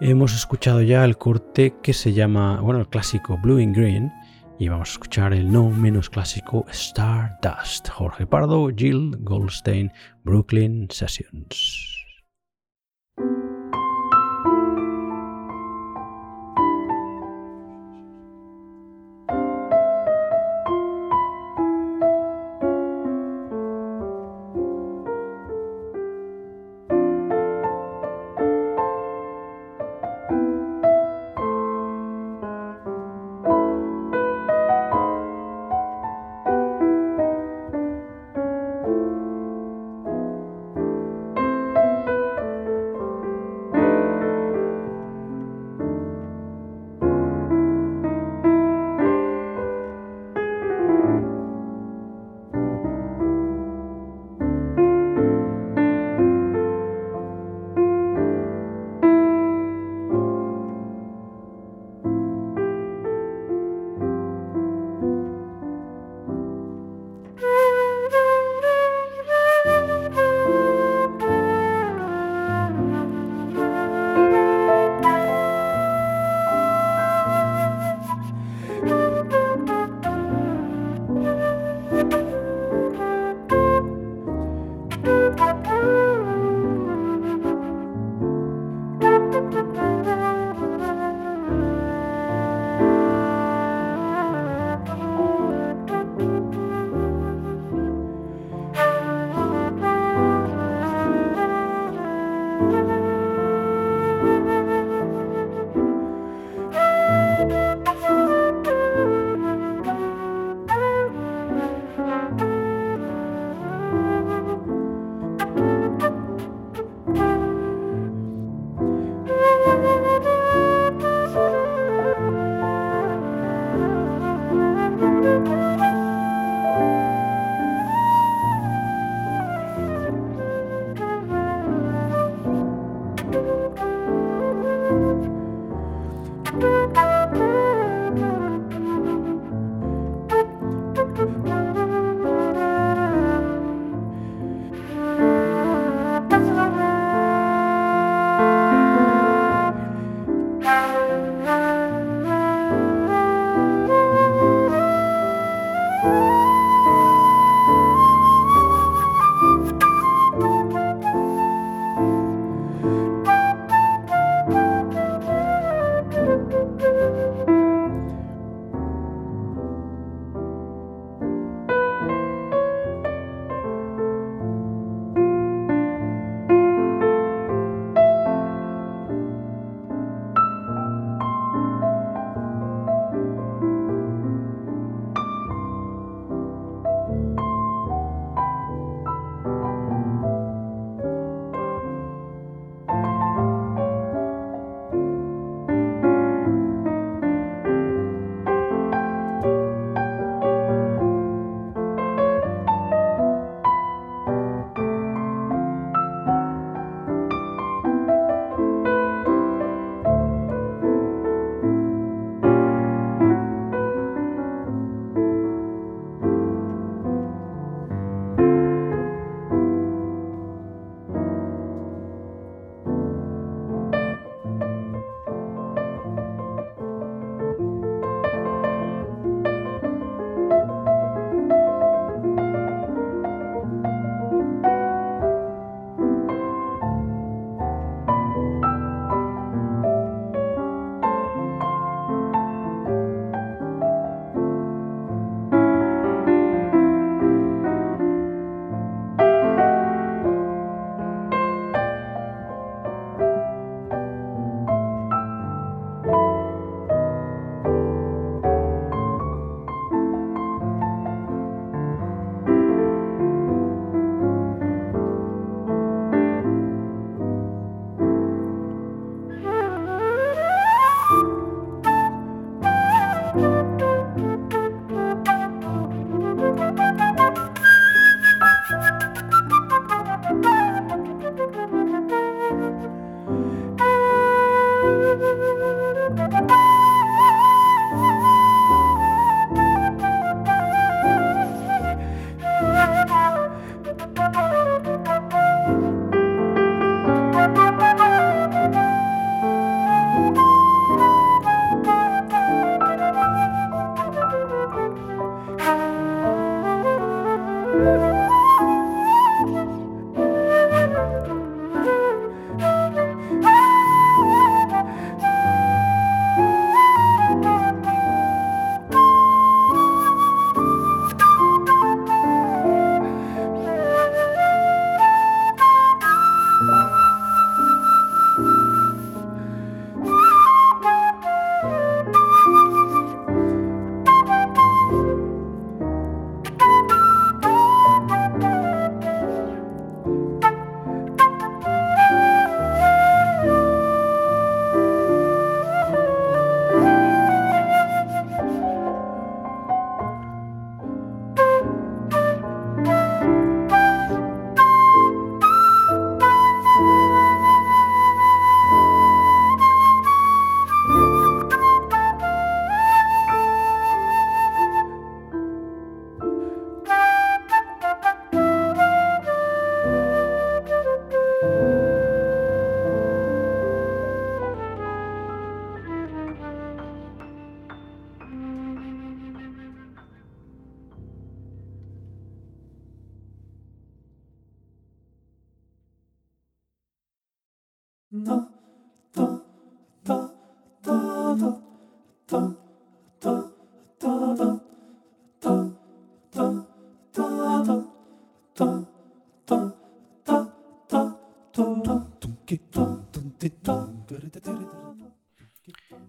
hemos 0.00 0.34
escuchado 0.34 0.82
ya 0.82 1.04
el 1.04 1.16
corte 1.16 1.74
que 1.82 1.92
se 1.92 2.12
llama, 2.12 2.60
bueno, 2.60 2.80
el 2.80 2.88
clásico 2.88 3.38
Blue 3.38 3.58
and 3.58 3.76
Green. 3.76 4.12
Y 4.58 4.68
vamos 4.68 4.88
a 4.88 4.92
escuchar 4.92 5.34
el 5.34 5.52
no 5.52 5.68
menos 5.68 6.08
clásico 6.08 6.64
Stardust. 6.70 7.88
Jorge 7.90 8.26
Pardo, 8.26 8.68
Jill 8.74 9.16
Goldstein, 9.20 9.92
Brooklyn 10.24 10.88
Sessions. 10.90 11.95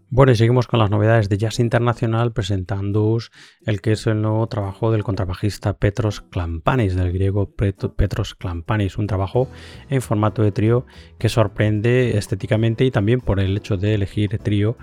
Bueno, 0.10 0.32
y 0.32 0.36
seguimos 0.36 0.68
con 0.68 0.80
las 0.80 0.90
novedades 0.90 1.28
de 1.28 1.38
Jazz 1.38 1.60
Internacional 1.60 2.32
presentando 2.32 3.18
el 3.66 3.82
que 3.82 3.92
es 3.92 4.08
el 4.08 4.22
nuevo 4.22 4.48
trabajo 4.48 4.92
del 4.92 5.04
contrabajista 5.04 5.78
Petros 5.78 6.22
Klampanis, 6.22 6.96
del 6.96 7.12
griego 7.12 7.52
Petros 7.52 8.34
Klampanis, 8.34 8.98
un 8.98 9.08
trabajo 9.08 9.50
en 9.90 10.02
formato 10.02 10.44
de 10.44 10.54
trío 10.54 10.86
que 11.18 11.28
sorprende 11.28 12.18
estéticamente 12.18 12.86
y 12.86 12.92
también 12.92 13.20
por 13.20 13.42
el 13.42 13.58
hecho 13.58 13.76
de 13.76 13.96
elegir 13.96 14.38
trío 14.40 14.78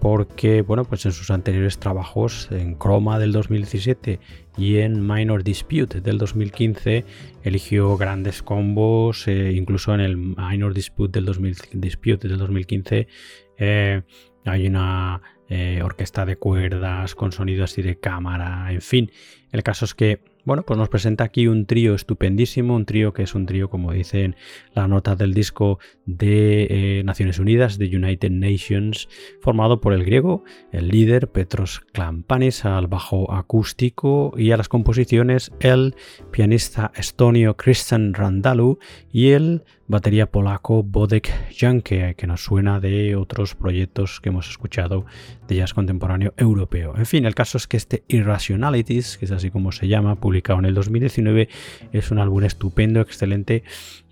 porque 0.00 0.62
bueno, 0.62 0.84
pues 0.84 1.04
en 1.06 1.12
sus 1.12 1.30
anteriores 1.30 1.78
trabajos 1.78 2.48
en 2.50 2.78
Chroma 2.78 3.18
del 3.18 3.32
2017 3.32 4.20
y 4.56 4.78
en 4.78 5.06
Minor 5.06 5.44
Dispute 5.44 6.00
del 6.00 6.18
2015 6.18 7.04
eligió 7.42 7.96
grandes 7.96 8.42
combos, 8.42 9.26
eh, 9.28 9.52
incluso 9.52 9.94
en 9.94 10.00
el 10.00 10.16
Minor 10.16 10.74
Dispute 10.74 11.20
del, 11.20 11.26
Dispute 11.72 12.28
del 12.28 12.38
2015 12.38 13.08
eh, 13.58 14.02
hay 14.44 14.66
una 14.66 15.20
eh, 15.48 15.80
orquesta 15.82 16.24
de 16.26 16.36
cuerdas 16.36 17.14
con 17.14 17.32
sonido 17.32 17.64
así 17.64 17.82
de 17.82 17.98
cámara, 17.98 18.70
en 18.70 18.82
fin. 18.82 19.10
El 19.50 19.62
caso 19.62 19.84
es 19.84 19.94
que 19.94 20.20
bueno, 20.48 20.62
pues 20.62 20.78
nos 20.78 20.88
presenta 20.88 21.24
aquí 21.24 21.46
un 21.46 21.66
trío 21.66 21.94
estupendísimo, 21.94 22.74
un 22.74 22.86
trío 22.86 23.12
que 23.12 23.22
es 23.22 23.34
un 23.34 23.44
trío, 23.44 23.68
como 23.68 23.92
dicen 23.92 24.34
la 24.74 24.88
nota 24.88 25.14
del 25.14 25.34
disco 25.34 25.78
de 26.06 26.66
eh, 26.70 27.02
Naciones 27.04 27.38
Unidas, 27.38 27.76
de 27.76 27.94
United 27.94 28.30
Nations, 28.30 29.10
formado 29.42 29.82
por 29.82 29.92
el 29.92 30.04
griego, 30.04 30.44
el 30.72 30.88
líder 30.88 31.28
Petros 31.28 31.80
Klampanis 31.92 32.64
al 32.64 32.86
bajo 32.86 33.30
acústico 33.30 34.32
y 34.38 34.52
a 34.52 34.56
las 34.56 34.70
composiciones 34.70 35.52
el 35.60 35.94
pianista 36.30 36.92
estonio 36.96 37.54
Christian 37.54 38.14
Randalu 38.14 38.78
y 39.12 39.32
el 39.32 39.64
batería 39.88 40.30
polaco 40.30 40.82
Bodek 40.82 41.32
Janke, 41.56 42.14
que 42.14 42.26
nos 42.26 42.44
suena 42.44 42.78
de 42.78 43.16
otros 43.16 43.54
proyectos 43.54 44.20
que 44.20 44.28
hemos 44.28 44.48
escuchado 44.48 45.06
de 45.48 45.56
jazz 45.56 45.72
contemporáneo 45.72 46.34
europeo. 46.36 46.94
En 46.96 47.06
fin, 47.06 47.24
el 47.24 47.34
caso 47.34 47.56
es 47.56 47.66
que 47.66 47.78
este 47.78 48.04
Irrationalities, 48.08 49.16
que 49.16 49.24
es 49.24 49.32
así 49.32 49.50
como 49.50 49.72
se 49.72 49.88
llama, 49.88 50.16
publicado 50.16 50.58
en 50.58 50.66
el 50.66 50.74
2019, 50.74 51.48
es 51.92 52.10
un 52.10 52.18
álbum 52.18 52.44
estupendo, 52.44 53.00
excelente 53.00 53.64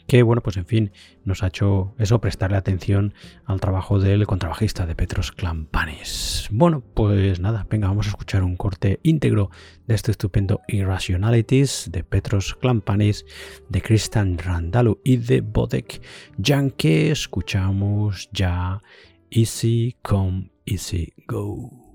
que 0.07 0.23
bueno, 0.23 0.43
pues 0.43 0.57
en 0.57 0.67
fin, 0.67 0.93
nos 1.25 1.43
ha 1.43 1.49
hecho 1.49 1.95
eso, 1.99 2.21
prestarle 2.21 2.57
atención 2.57 3.15
al 3.45 3.61
trabajo 3.61 3.99
del 3.99 4.27
contrabajista 4.27 4.87
de 4.87 4.95
Petros 4.95 5.33
Klampanis. 5.33 6.49
Bueno, 6.51 6.83
pues 6.95 7.41
nada, 7.41 7.67
venga, 7.69 7.89
vamos 7.89 8.07
a 8.07 8.11
escuchar 8.11 8.43
un 8.43 8.57
corte 8.57 9.01
íntegro 9.03 9.51
de 9.87 9.95
este 9.95 10.11
estupendo 10.11 10.61
Irrationalities 10.69 11.91
de 11.93 12.05
Petros 12.05 12.55
Klampanis, 12.55 13.25
de 13.69 13.83
Christian 13.83 14.39
Randalu 14.39 15.01
y 15.05 15.17
de 15.17 15.41
Bodek 15.41 16.03
Jan, 16.43 16.71
que 16.71 17.11
escuchamos 17.11 18.29
ya 18.33 18.81
Easy 19.31 19.97
Come, 20.03 20.51
Easy 20.65 21.13
Go. 21.27 21.86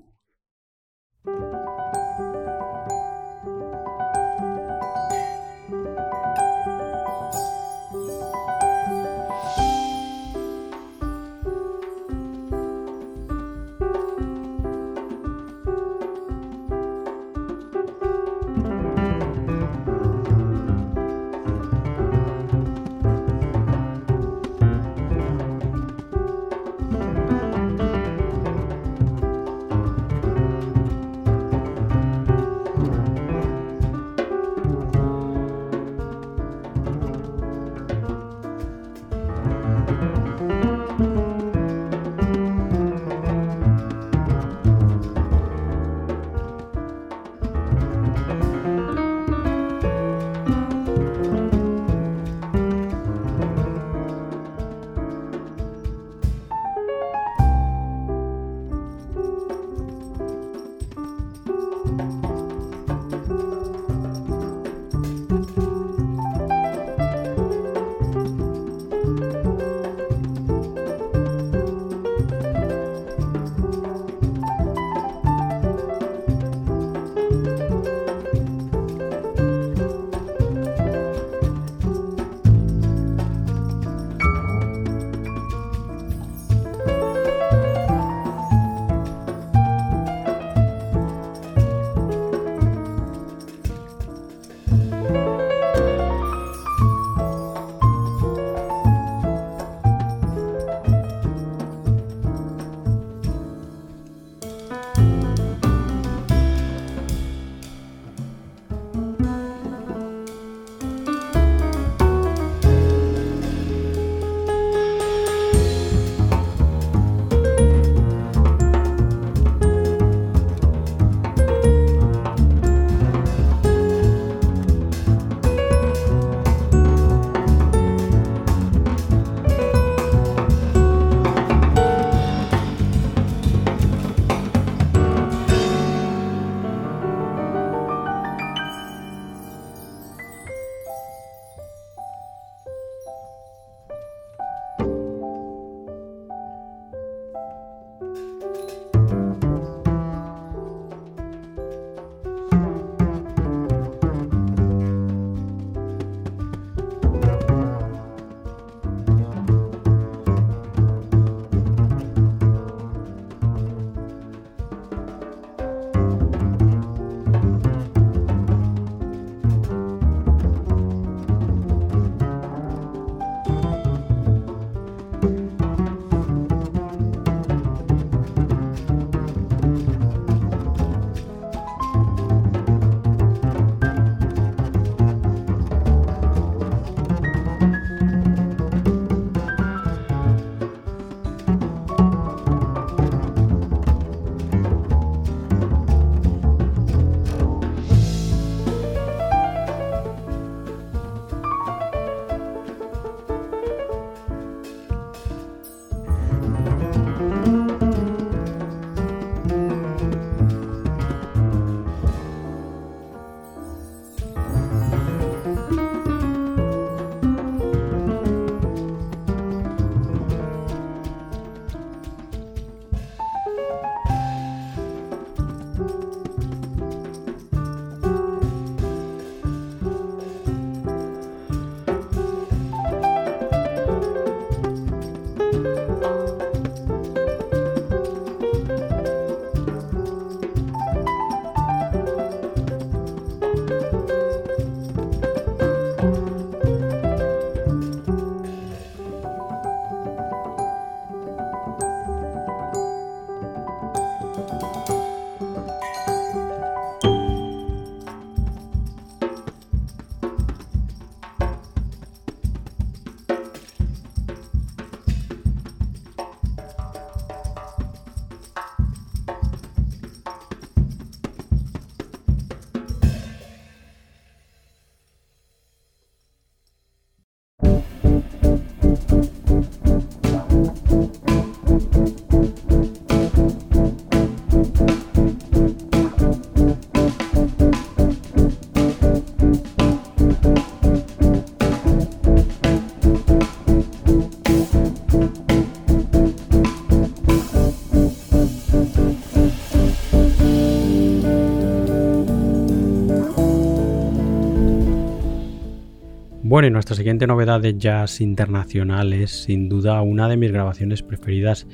Bueno, 306.44 306.66
y 306.66 306.72
nuestra 306.72 306.96
siguiente 306.96 307.28
novedad 307.28 307.60
de 307.60 307.78
jazz 307.78 308.20
internacional 308.20 309.12
es 309.12 309.44
sin 309.44 309.68
duda 309.68 310.02
una 310.02 310.28
de 310.28 310.36
mis 310.36 310.50
grabaciones 310.50 311.00
preferidas 311.00 311.68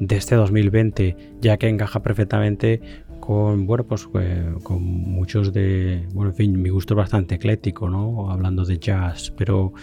de 0.00 0.16
este 0.16 0.34
2020, 0.34 1.14
ya 1.42 1.58
que 1.58 1.68
encaja 1.68 2.00
perfectamente 2.00 2.80
con, 3.20 3.66
bueno, 3.66 3.84
pues 3.84 4.08
eh, 4.14 4.50
con 4.62 4.82
muchos 4.82 5.52
de, 5.52 6.08
bueno, 6.14 6.30
en 6.30 6.36
fin, 6.36 6.62
mi 6.62 6.70
gusto 6.70 6.94
es 6.94 6.96
bastante 6.96 7.34
ecléctico, 7.34 7.90
¿no? 7.90 8.30
Hablando 8.30 8.64
de 8.64 8.78
jazz, 8.78 9.30
pero, 9.36 9.74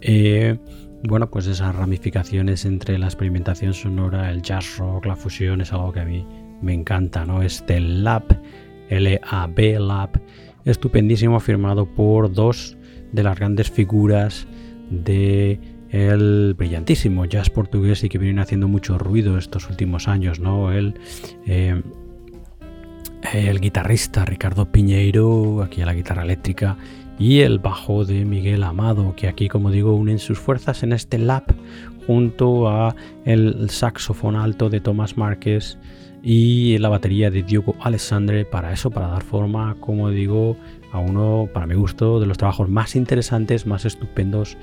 eh, 0.00 0.58
bueno, 1.02 1.28
pues 1.28 1.46
esas 1.46 1.76
ramificaciones 1.76 2.64
entre 2.64 2.98
la 2.98 3.06
experimentación 3.06 3.74
sonora, 3.74 4.30
el 4.30 4.40
jazz 4.40 4.78
rock, 4.78 5.04
la 5.04 5.16
fusión, 5.16 5.60
es 5.60 5.70
algo 5.70 5.92
que 5.92 6.00
a 6.00 6.06
mí 6.06 6.26
me 6.62 6.72
encanta, 6.72 7.26
¿no? 7.26 7.42
Este 7.42 7.78
Lab, 7.78 8.24
L-A-B 8.88 9.78
Lab, 9.80 10.18
estupendísimo, 10.64 11.38
firmado 11.40 11.84
por 11.84 12.32
dos 12.32 12.78
de 13.12 13.22
las 13.22 13.38
grandes 13.38 13.70
figuras 13.70 14.46
de 14.90 15.60
el 15.90 16.54
brillantísimo 16.56 17.26
jazz 17.26 17.50
portugués 17.50 18.02
y 18.02 18.08
que 18.08 18.18
viene 18.18 18.40
haciendo 18.40 18.66
mucho 18.66 18.98
ruido 18.98 19.36
estos 19.36 19.68
últimos 19.68 20.08
años, 20.08 20.40
¿no? 20.40 20.72
El, 20.72 20.94
eh, 21.46 21.82
el 23.32 23.60
guitarrista 23.60 24.24
Ricardo 24.24 24.72
Piñeiro, 24.72 25.62
aquí 25.62 25.82
a 25.82 25.86
la 25.86 25.94
guitarra 25.94 26.22
eléctrica, 26.22 26.76
y 27.18 27.40
el 27.40 27.58
bajo 27.58 28.04
de 28.04 28.24
Miguel 28.24 28.62
Amado, 28.64 29.14
que 29.14 29.28
aquí, 29.28 29.48
como 29.48 29.70
digo, 29.70 29.94
unen 29.94 30.18
sus 30.18 30.38
fuerzas 30.38 30.82
en 30.82 30.92
este 30.92 31.18
lap 31.18 31.52
junto 32.06 32.68
a 32.68 32.96
el 33.24 33.70
saxofón 33.70 34.34
alto 34.34 34.70
de 34.70 34.80
Tomás 34.80 35.16
Márquez 35.16 35.78
y 36.22 36.78
la 36.78 36.88
batería 36.88 37.30
de 37.30 37.42
Diogo 37.42 37.76
Alessandre 37.80 38.44
para 38.44 38.72
eso, 38.72 38.90
para 38.90 39.08
dar 39.08 39.22
forma, 39.22 39.76
como 39.78 40.10
digo, 40.10 40.56
a 40.92 40.98
uno, 40.98 41.48
para 41.52 41.66
mi 41.66 41.74
gusto, 41.74 42.20
de 42.20 42.26
los 42.26 42.38
trabajos 42.38 42.68
más 42.68 42.94
interesantes, 42.94 43.66
más 43.66 43.84
estupendos 43.84 44.56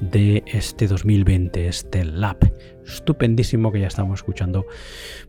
de 0.00 0.42
este 0.46 0.88
2020, 0.88 1.68
este 1.68 2.04
Lab. 2.04 2.52
Estupendísimo 2.84 3.72
que 3.72 3.80
ya 3.80 3.86
estamos 3.86 4.20
escuchando 4.20 4.66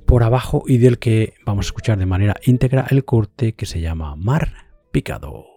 por 0.05 0.23
abajo 0.23 0.63
y 0.67 0.77
del 0.79 0.99
que 0.99 1.35
vamos 1.45 1.67
a 1.67 1.69
escuchar 1.69 1.97
de 1.97 2.05
manera 2.05 2.35
íntegra 2.43 2.87
el 2.89 3.05
corte 3.05 3.53
que 3.53 3.65
se 3.65 3.81
llama 3.81 4.15
Mar 4.15 4.67
Picado. 4.91 5.56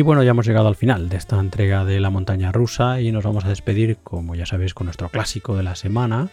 Y 0.00 0.02
bueno, 0.02 0.22
ya 0.22 0.30
hemos 0.30 0.46
llegado 0.46 0.66
al 0.66 0.76
final 0.76 1.10
de 1.10 1.18
esta 1.18 1.38
entrega 1.38 1.84
de 1.84 2.00
la 2.00 2.08
montaña 2.08 2.52
rusa 2.52 3.02
y 3.02 3.12
nos 3.12 3.22
vamos 3.22 3.44
a 3.44 3.50
despedir, 3.50 3.98
como 4.02 4.34
ya 4.34 4.46
sabéis, 4.46 4.72
con 4.72 4.86
nuestro 4.86 5.10
clásico 5.10 5.58
de 5.58 5.62
la 5.62 5.74
semana, 5.74 6.30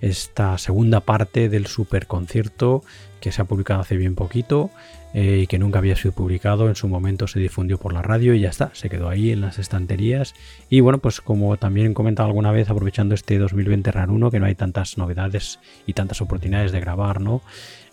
esta 0.00 0.56
segunda 0.56 1.00
parte 1.00 1.50
del 1.50 1.66
super 1.66 2.06
concierto 2.06 2.82
que 3.20 3.30
se 3.30 3.42
ha 3.42 3.44
publicado 3.44 3.82
hace 3.82 3.98
bien 3.98 4.14
poquito 4.14 4.70
eh, 5.12 5.40
y 5.42 5.46
que 5.46 5.58
nunca 5.58 5.80
había 5.80 5.96
sido 5.96 6.12
publicado. 6.12 6.68
En 6.68 6.76
su 6.76 6.88
momento 6.88 7.26
se 7.26 7.40
difundió 7.40 7.76
por 7.76 7.92
la 7.92 8.00
radio 8.00 8.32
y 8.32 8.40
ya 8.40 8.48
está, 8.48 8.70
se 8.72 8.88
quedó 8.88 9.10
ahí 9.10 9.32
en 9.32 9.42
las 9.42 9.58
estanterías. 9.58 10.34
Y 10.70 10.80
bueno, 10.80 10.98
pues 10.98 11.20
como 11.20 11.58
también 11.58 11.90
he 11.90 11.94
comentado 11.94 12.26
alguna 12.26 12.52
vez, 12.52 12.70
aprovechando 12.70 13.14
este 13.14 13.38
2020 13.38 13.92
RAR1, 13.92 14.30
que 14.30 14.40
no 14.40 14.46
hay 14.46 14.54
tantas 14.54 14.96
novedades 14.96 15.60
y 15.86 15.92
tantas 15.92 16.22
oportunidades 16.22 16.72
de 16.72 16.80
grabar, 16.80 17.20
¿no? 17.20 17.42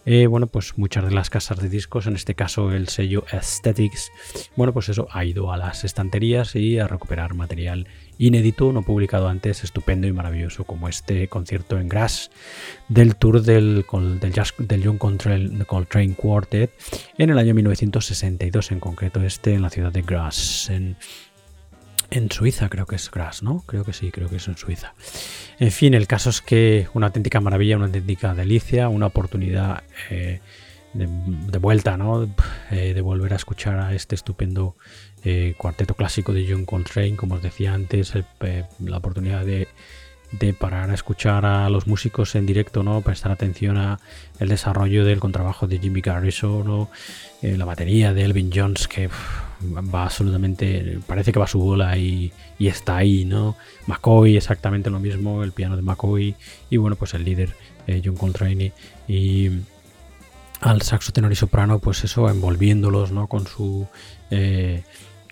Eh, 0.05 0.25
bueno, 0.25 0.47
pues 0.47 0.77
muchas 0.77 1.05
de 1.05 1.11
las 1.11 1.29
casas 1.29 1.59
de 1.59 1.69
discos, 1.69 2.07
en 2.07 2.15
este 2.15 2.33
caso 2.33 2.71
el 2.71 2.87
sello 2.87 3.23
Aesthetics, 3.31 4.11
bueno, 4.55 4.73
pues 4.73 4.89
eso 4.89 5.07
ha 5.11 5.23
ido 5.25 5.51
a 5.51 5.57
las 5.57 5.83
estanterías 5.83 6.55
y 6.55 6.79
a 6.79 6.87
recuperar 6.87 7.35
material 7.35 7.87
inédito, 8.17 8.71
no 8.71 8.81
publicado 8.83 9.27
antes, 9.27 9.63
estupendo 9.63 10.07
y 10.07 10.13
maravilloso, 10.13 10.63
como 10.63 10.87
este 10.87 11.27
concierto 11.27 11.79
en 11.79 11.89
Grass 11.89 12.31
del 12.87 13.15
tour 13.15 13.41
del, 13.41 13.85
del, 14.19 14.33
jazz, 14.33 14.53
del 14.57 14.83
John 14.83 14.97
Coltrane, 14.97 16.15
Quartet 16.15 16.71
en 17.17 17.29
el 17.29 17.37
año 17.37 17.53
1962, 17.53 18.71
en 18.71 18.79
concreto 18.79 19.21
este 19.21 19.53
en 19.53 19.61
la 19.61 19.69
ciudad 19.69 19.91
de 19.91 20.01
Grass, 20.01 20.71
en 22.11 22.29
Suiza, 22.29 22.69
creo 22.69 22.85
que 22.85 22.97
es 22.97 23.09
Grass, 23.09 23.41
¿no? 23.41 23.63
Creo 23.65 23.83
que 23.83 23.93
sí, 23.93 24.11
creo 24.11 24.29
que 24.29 24.35
es 24.35 24.47
en 24.47 24.57
Suiza. 24.57 24.93
En 25.59 25.71
fin, 25.71 25.93
el 25.93 26.07
caso 26.07 26.29
es 26.29 26.41
que 26.41 26.87
una 26.93 27.07
auténtica 27.07 27.39
maravilla, 27.39 27.77
una 27.77 27.85
auténtica 27.85 28.35
delicia, 28.35 28.89
una 28.89 29.07
oportunidad 29.07 29.83
eh, 30.09 30.41
de, 30.93 31.57
vuelta, 31.57 31.97
¿no? 31.97 32.29
Eh, 32.69 32.93
de 32.93 33.01
volver 33.01 33.31
a 33.33 33.37
escuchar 33.37 33.79
a 33.79 33.93
este 33.95 34.15
estupendo 34.15 34.75
eh, 35.23 35.55
cuarteto 35.57 35.95
clásico 35.95 36.33
de 36.33 36.45
John 36.49 36.65
Coltrane, 36.65 37.15
como 37.15 37.35
os 37.35 37.41
decía 37.41 37.73
antes, 37.73 38.13
la 38.79 38.97
oportunidad 38.97 39.45
de, 39.45 39.69
parar 40.57 40.89
a 40.89 40.93
escuchar 40.93 41.45
a 41.45 41.69
los 41.69 41.87
músicos 41.87 42.35
en 42.35 42.45
directo, 42.45 42.83
¿no? 42.83 43.01
Prestar 43.01 43.31
atención 43.31 43.77
a 43.77 43.99
el 44.39 44.49
desarrollo 44.49 45.05
del 45.05 45.19
contrabajo 45.19 45.67
de 45.67 45.79
Jimmy 45.79 46.01
Garrison, 46.01 46.65
¿no? 46.65 46.89
la 47.41 47.65
batería 47.65 48.13
de 48.13 48.23
Elvin 48.23 48.51
Jones, 48.53 48.87
que 48.87 49.09
va 49.63 50.03
absolutamente, 50.03 50.99
parece 51.07 51.31
que 51.31 51.39
va 51.39 51.45
a 51.45 51.47
su 51.47 51.59
bola 51.59 51.97
y, 51.97 52.31
está 52.59 52.97
ahí, 52.97 53.25
¿no? 53.25 53.55
McCoy, 53.87 54.37
exactamente 54.37 54.89
lo 54.89 54.99
mismo, 54.99 55.43
el 55.43 55.51
piano 55.51 55.75
de 55.75 55.81
McCoy 55.81 56.35
y 56.69 56.77
bueno, 56.77 56.95
pues 56.95 57.13
el 57.13 57.23
líder 57.23 57.55
eh, 57.87 58.01
John 58.03 58.15
Coltrane 58.15 58.71
y, 59.07 59.49
al 60.61 60.81
saxo 60.83 61.11
tenor 61.11 61.31
y 61.31 61.35
soprano, 61.35 61.79
pues 61.79 62.03
eso, 62.03 62.29
envolviéndolos, 62.29 63.11
¿no? 63.11 63.27
Con 63.27 63.47
su 63.47 63.87
eh, 64.29 64.83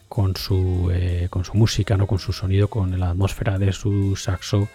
con 0.10 0.36
su 0.36 0.90
eh, 0.92 1.28
con 1.30 1.46
su 1.46 1.54
música, 1.54 1.96
¿no? 1.96 2.08
Con 2.08 2.20
su 2.20 2.34
sonido, 2.34 2.68
con 2.68 3.00
la 3.00 3.12
atmósfera 3.12 3.58
de 3.58 3.72
su 3.72 4.16
saxo, 4.16 4.68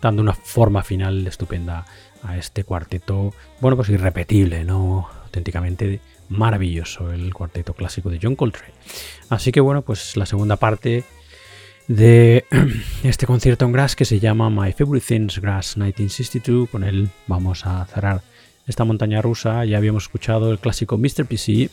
dando 0.00 0.22
una 0.22 0.34
forma 0.34 0.82
final 0.82 1.26
estupenda 1.26 1.86
a 2.22 2.36
este 2.36 2.64
cuarteto, 2.64 3.32
bueno, 3.60 3.76
pues 3.76 3.88
irrepetible, 3.88 4.64
¿no? 4.64 5.08
Auténticamente 5.24 6.00
maravilloso 6.28 7.12
el 7.12 7.32
cuarteto 7.34 7.74
clásico 7.74 8.10
de 8.10 8.18
John 8.22 8.36
Coltrane. 8.36 8.74
Así 9.28 9.52
que 9.52 9.60
bueno, 9.60 9.82
pues 9.82 10.16
la 10.16 10.26
segunda 10.26 10.56
parte 10.56 11.04
de 11.88 12.44
este 13.02 13.26
concierto 13.26 13.64
en 13.64 13.72
Grass 13.72 13.96
que 13.96 14.04
se 14.04 14.20
llama 14.20 14.50
My 14.50 14.72
Favorite 14.72 15.06
Things 15.06 15.38
Grass 15.40 15.76
1962. 15.76 16.68
Con 16.70 16.84
él 16.84 17.10
vamos 17.26 17.66
a 17.66 17.84
cerrar 17.86 18.22
esta 18.66 18.84
montaña 18.84 19.20
rusa. 19.22 19.64
Ya 19.64 19.78
habíamos 19.78 20.04
escuchado 20.04 20.50
el 20.50 20.58
clásico 20.58 20.98
Mr. 20.98 21.26
PC. 21.26 21.70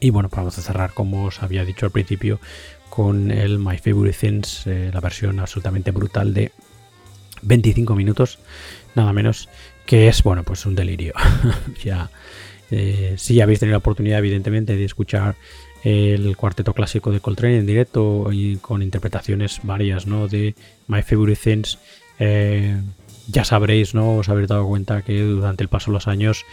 Y 0.00 0.10
bueno, 0.10 0.28
pues 0.28 0.38
vamos 0.38 0.58
a 0.58 0.62
cerrar, 0.62 0.92
como 0.92 1.24
os 1.24 1.42
había 1.42 1.64
dicho 1.64 1.86
al 1.86 1.92
principio, 1.92 2.40
con 2.90 3.30
el 3.30 3.58
My 3.58 3.78
Favorite 3.78 4.16
Things, 4.18 4.66
eh, 4.66 4.90
la 4.92 5.00
versión 5.00 5.40
absolutamente 5.40 5.90
brutal 5.90 6.34
de 6.34 6.52
25 7.42 7.94
minutos, 7.94 8.38
nada 8.94 9.12
menos, 9.12 9.48
que 9.84 10.08
es, 10.08 10.22
bueno, 10.22 10.42
pues 10.42 10.66
un 10.66 10.74
delirio. 10.74 11.14
ya 11.84 12.10
eh, 12.70 13.14
si 13.16 13.40
habéis 13.40 13.60
tenido 13.60 13.74
la 13.74 13.78
oportunidad, 13.78 14.18
evidentemente, 14.18 14.76
de 14.76 14.84
escuchar 14.84 15.36
el 15.84 16.36
cuarteto 16.36 16.74
clásico 16.74 17.12
de 17.12 17.20
Coltrane 17.20 17.58
en 17.58 17.66
directo 17.66 18.32
y 18.32 18.56
con 18.56 18.82
interpretaciones 18.82 19.60
varias 19.62 20.06
¿no? 20.06 20.26
de 20.26 20.54
My 20.88 21.02
Favorite 21.02 21.40
Things, 21.40 21.78
eh, 22.18 22.76
ya 23.28 23.44
sabréis, 23.44 23.94
¿no? 23.94 24.16
Os 24.16 24.28
habréis 24.28 24.48
dado 24.48 24.66
cuenta 24.66 25.02
que 25.02 25.20
durante 25.20 25.62
el 25.62 25.68
paso 25.68 25.90
de 25.90 25.94
los 25.94 26.08
años 26.08 26.44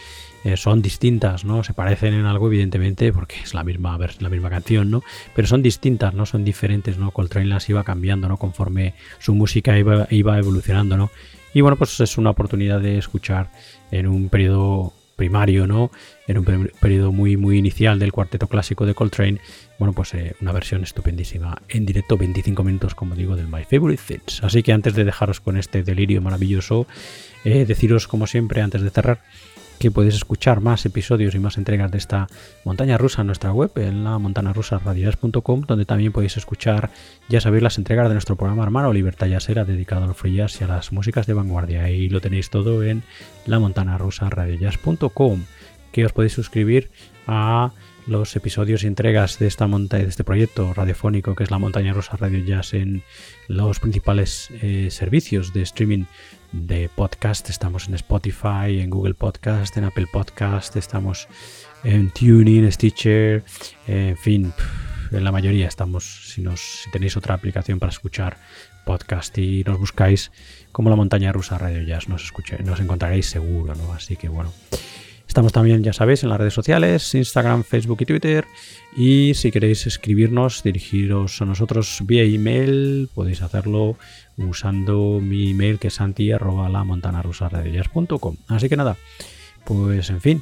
eh, 0.44 0.58
son 0.58 0.82
distintas, 0.82 1.44
¿no? 1.44 1.64
Se 1.64 1.72
parecen 1.72 2.12
en 2.12 2.26
algo, 2.26 2.48
evidentemente, 2.48 3.12
porque 3.12 3.36
es 3.42 3.54
la 3.54 3.64
misma, 3.64 3.98
la 4.20 4.28
misma 4.28 4.50
canción, 4.50 4.90
¿no? 4.90 5.02
Pero 5.34 5.48
son 5.48 5.62
distintas, 5.62 6.12
¿no? 6.12 6.26
Son 6.26 6.44
diferentes, 6.44 6.98
¿no? 6.98 7.10
Coltrane 7.12 7.46
las 7.46 7.68
iba 7.70 7.82
cambiando, 7.82 8.28
¿no? 8.28 8.36
Conforme 8.36 8.94
su 9.18 9.34
música 9.34 9.78
iba, 9.78 10.06
evolucionando, 10.38 10.98
¿no? 10.98 11.10
Y 11.54 11.62
bueno, 11.62 11.76
pues 11.76 11.98
es 12.00 12.18
una 12.18 12.30
oportunidad 12.30 12.80
de 12.80 12.98
escuchar 12.98 13.50
en 13.90 14.06
un 14.06 14.28
periodo 14.28 14.92
primario, 15.16 15.66
¿no? 15.66 15.90
En 16.26 16.38
un 16.38 16.70
periodo 16.80 17.10
muy, 17.10 17.36
muy 17.38 17.56
inicial 17.56 17.98
del 17.98 18.12
cuarteto 18.12 18.46
clásico 18.46 18.84
de 18.84 18.94
Coltrane. 18.94 19.38
Bueno, 19.78 19.94
pues 19.94 20.12
eh, 20.12 20.34
una 20.42 20.52
versión 20.52 20.82
estupendísima 20.82 21.56
en 21.68 21.86
directo, 21.86 22.18
25 22.18 22.64
minutos, 22.64 22.94
como 22.94 23.14
digo, 23.14 23.34
del 23.34 23.48
My 23.48 23.64
Favorite 23.64 24.02
Things. 24.06 24.42
Así 24.42 24.62
que 24.62 24.72
antes 24.72 24.94
de 24.94 25.04
dejaros 25.04 25.40
con 25.40 25.56
este 25.56 25.84
delirio 25.84 26.20
maravilloso, 26.20 26.86
eh, 27.44 27.64
deciros, 27.64 28.08
como 28.08 28.26
siempre, 28.26 28.60
antes 28.60 28.82
de 28.82 28.90
cerrar, 28.90 29.20
que 29.84 29.90
podéis 29.90 30.14
escuchar 30.14 30.62
más 30.62 30.86
episodios 30.86 31.34
y 31.34 31.38
más 31.38 31.58
entregas 31.58 31.90
de 31.90 31.98
esta 31.98 32.26
montaña 32.64 32.96
rusa 32.96 33.20
en 33.20 33.26
nuestra 33.26 33.52
web, 33.52 33.70
en 33.76 34.02
la 34.02 34.18
montanarusaradias.com, 34.18 35.64
donde 35.66 35.84
también 35.84 36.10
podéis 36.10 36.38
escuchar, 36.38 36.88
ya 37.28 37.42
sabéis, 37.42 37.62
las 37.62 37.76
entregas 37.76 38.08
de 38.08 38.14
nuestro 38.14 38.34
programa 38.36 38.62
hermano 38.62 38.94
Libertad 38.94 39.26
Yasera, 39.26 39.66
dedicado 39.66 40.06
al 40.06 40.14
free 40.14 40.36
jazz 40.36 40.58
y 40.58 40.64
a 40.64 40.68
las 40.68 40.90
músicas 40.90 41.26
de 41.26 41.34
vanguardia. 41.34 41.90
Y 41.90 42.08
lo 42.08 42.22
tenéis 42.22 42.48
todo 42.48 42.82
en 42.82 43.02
la 43.44 43.58
montanarusaradias.com, 43.58 45.44
que 45.92 46.06
os 46.06 46.12
podéis 46.14 46.32
suscribir 46.32 46.90
a 47.26 47.72
los 48.06 48.34
episodios 48.36 48.84
y 48.84 48.86
entregas 48.86 49.38
de 49.38 49.48
esta 49.48 49.66
monta 49.66 49.98
de 49.98 50.04
este 50.04 50.24
proyecto 50.24 50.72
radiofónico 50.72 51.34
que 51.34 51.44
es 51.44 51.50
la 51.50 51.58
Montaña 51.58 51.92
Rusa 51.92 52.16
Radio 52.16 52.42
Jazz 52.42 52.72
en 52.72 53.02
los 53.48 53.80
principales 53.80 54.50
eh, 54.62 54.88
servicios 54.90 55.52
de 55.52 55.62
streaming 55.62 56.04
de 56.54 56.88
podcast. 56.88 57.50
Estamos 57.50 57.88
en 57.88 57.94
Spotify, 57.94 58.80
en 58.80 58.88
Google 58.88 59.14
Podcast, 59.14 59.76
en 59.76 59.84
Apple 59.84 60.06
Podcast, 60.12 60.76
estamos 60.76 61.28
en 61.82 62.10
Tuning, 62.10 62.70
Stitcher, 62.70 63.44
en 63.86 64.16
fin, 64.16 64.52
en 65.10 65.24
la 65.24 65.32
mayoría 65.32 65.66
estamos. 65.66 66.30
Si, 66.32 66.42
nos, 66.42 66.60
si 66.60 66.90
tenéis 66.90 67.16
otra 67.16 67.34
aplicación 67.34 67.78
para 67.78 67.90
escuchar 67.90 68.38
podcast 68.86 69.36
y 69.38 69.64
nos 69.64 69.78
buscáis 69.78 70.30
como 70.70 70.90
la 70.90 70.96
montaña 70.96 71.32
rusa 71.32 71.58
Radio 71.58 71.82
Jazz, 71.82 72.08
nos, 72.08 72.24
escuché, 72.24 72.62
nos 72.62 72.78
encontraréis 72.80 73.26
seguro, 73.26 73.74
¿no? 73.74 73.92
Así 73.92 74.16
que 74.16 74.28
bueno. 74.28 74.52
Estamos 75.34 75.52
también, 75.52 75.82
ya 75.82 75.92
sabéis, 75.92 76.22
en 76.22 76.28
las 76.28 76.38
redes 76.38 76.54
sociales, 76.54 77.12
Instagram, 77.12 77.64
Facebook 77.64 78.02
y 78.02 78.06
Twitter. 78.06 78.44
Y 78.96 79.34
si 79.34 79.50
queréis 79.50 79.84
escribirnos, 79.84 80.62
dirigiros 80.62 81.42
a 81.42 81.44
nosotros 81.44 82.04
vía 82.06 82.22
email, 82.22 83.10
podéis 83.12 83.42
hacerlo 83.42 83.96
usando 84.36 85.18
mi 85.20 85.50
email 85.50 85.80
que 85.80 85.88
es 85.88 85.94
santi 85.94 86.30
Así 86.30 86.38
que 88.68 88.76
nada, 88.76 88.96
pues 89.64 90.10
en 90.10 90.20
fin. 90.20 90.40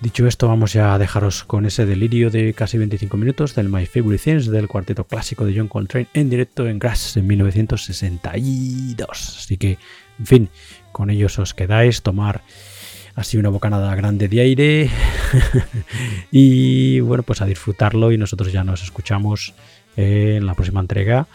Dicho 0.00 0.26
esto, 0.26 0.48
vamos 0.48 0.72
ya 0.72 0.94
a 0.94 0.98
dejaros 0.98 1.44
con 1.44 1.66
ese 1.66 1.84
delirio 1.84 2.30
de 2.30 2.54
casi 2.54 2.78
25 2.78 3.18
minutos 3.18 3.54
del 3.54 3.68
My 3.68 3.84
Favorite 3.84 4.24
Things 4.24 4.46
del 4.46 4.66
cuarteto 4.66 5.04
clásico 5.04 5.44
de 5.44 5.58
John 5.58 5.68
Coltrane 5.68 6.08
en 6.14 6.30
directo 6.30 6.66
en 6.66 6.78
Grass 6.78 7.18
en 7.18 7.26
1962. 7.26 9.10
Así 9.10 9.58
que, 9.58 9.76
en 10.18 10.26
fin, 10.26 10.48
con 10.90 11.10
ellos 11.10 11.38
os 11.38 11.52
quedáis, 11.52 12.00
tomar 12.00 12.40
así 13.14 13.36
una 13.36 13.48
bocanada 13.48 13.94
grande 13.94 14.28
de 14.28 14.40
aire 14.40 14.90
y 16.30 17.00
bueno, 17.00 17.22
pues 17.22 17.40
a 17.42 17.46
disfrutarlo 17.46 18.12
y 18.12 18.18
nosotros 18.18 18.52
ya 18.52 18.64
nos 18.64 18.82
escuchamos 18.82 19.54
en 19.96 20.46
la 20.46 20.54
próxima 20.54 20.80
entrega. 20.80 21.26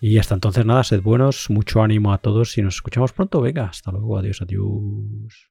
Y 0.00 0.18
hasta 0.18 0.34
entonces 0.34 0.64
nada, 0.64 0.82
sed 0.82 1.02
buenos, 1.02 1.50
mucho 1.50 1.82
ánimo 1.82 2.12
a 2.12 2.18
todos 2.18 2.56
y 2.56 2.62
nos 2.62 2.76
escuchamos 2.76 3.12
pronto. 3.12 3.40
Venga, 3.40 3.66
hasta 3.66 3.92
luego, 3.92 4.18
adiós, 4.18 4.40
adiós. 4.40 5.50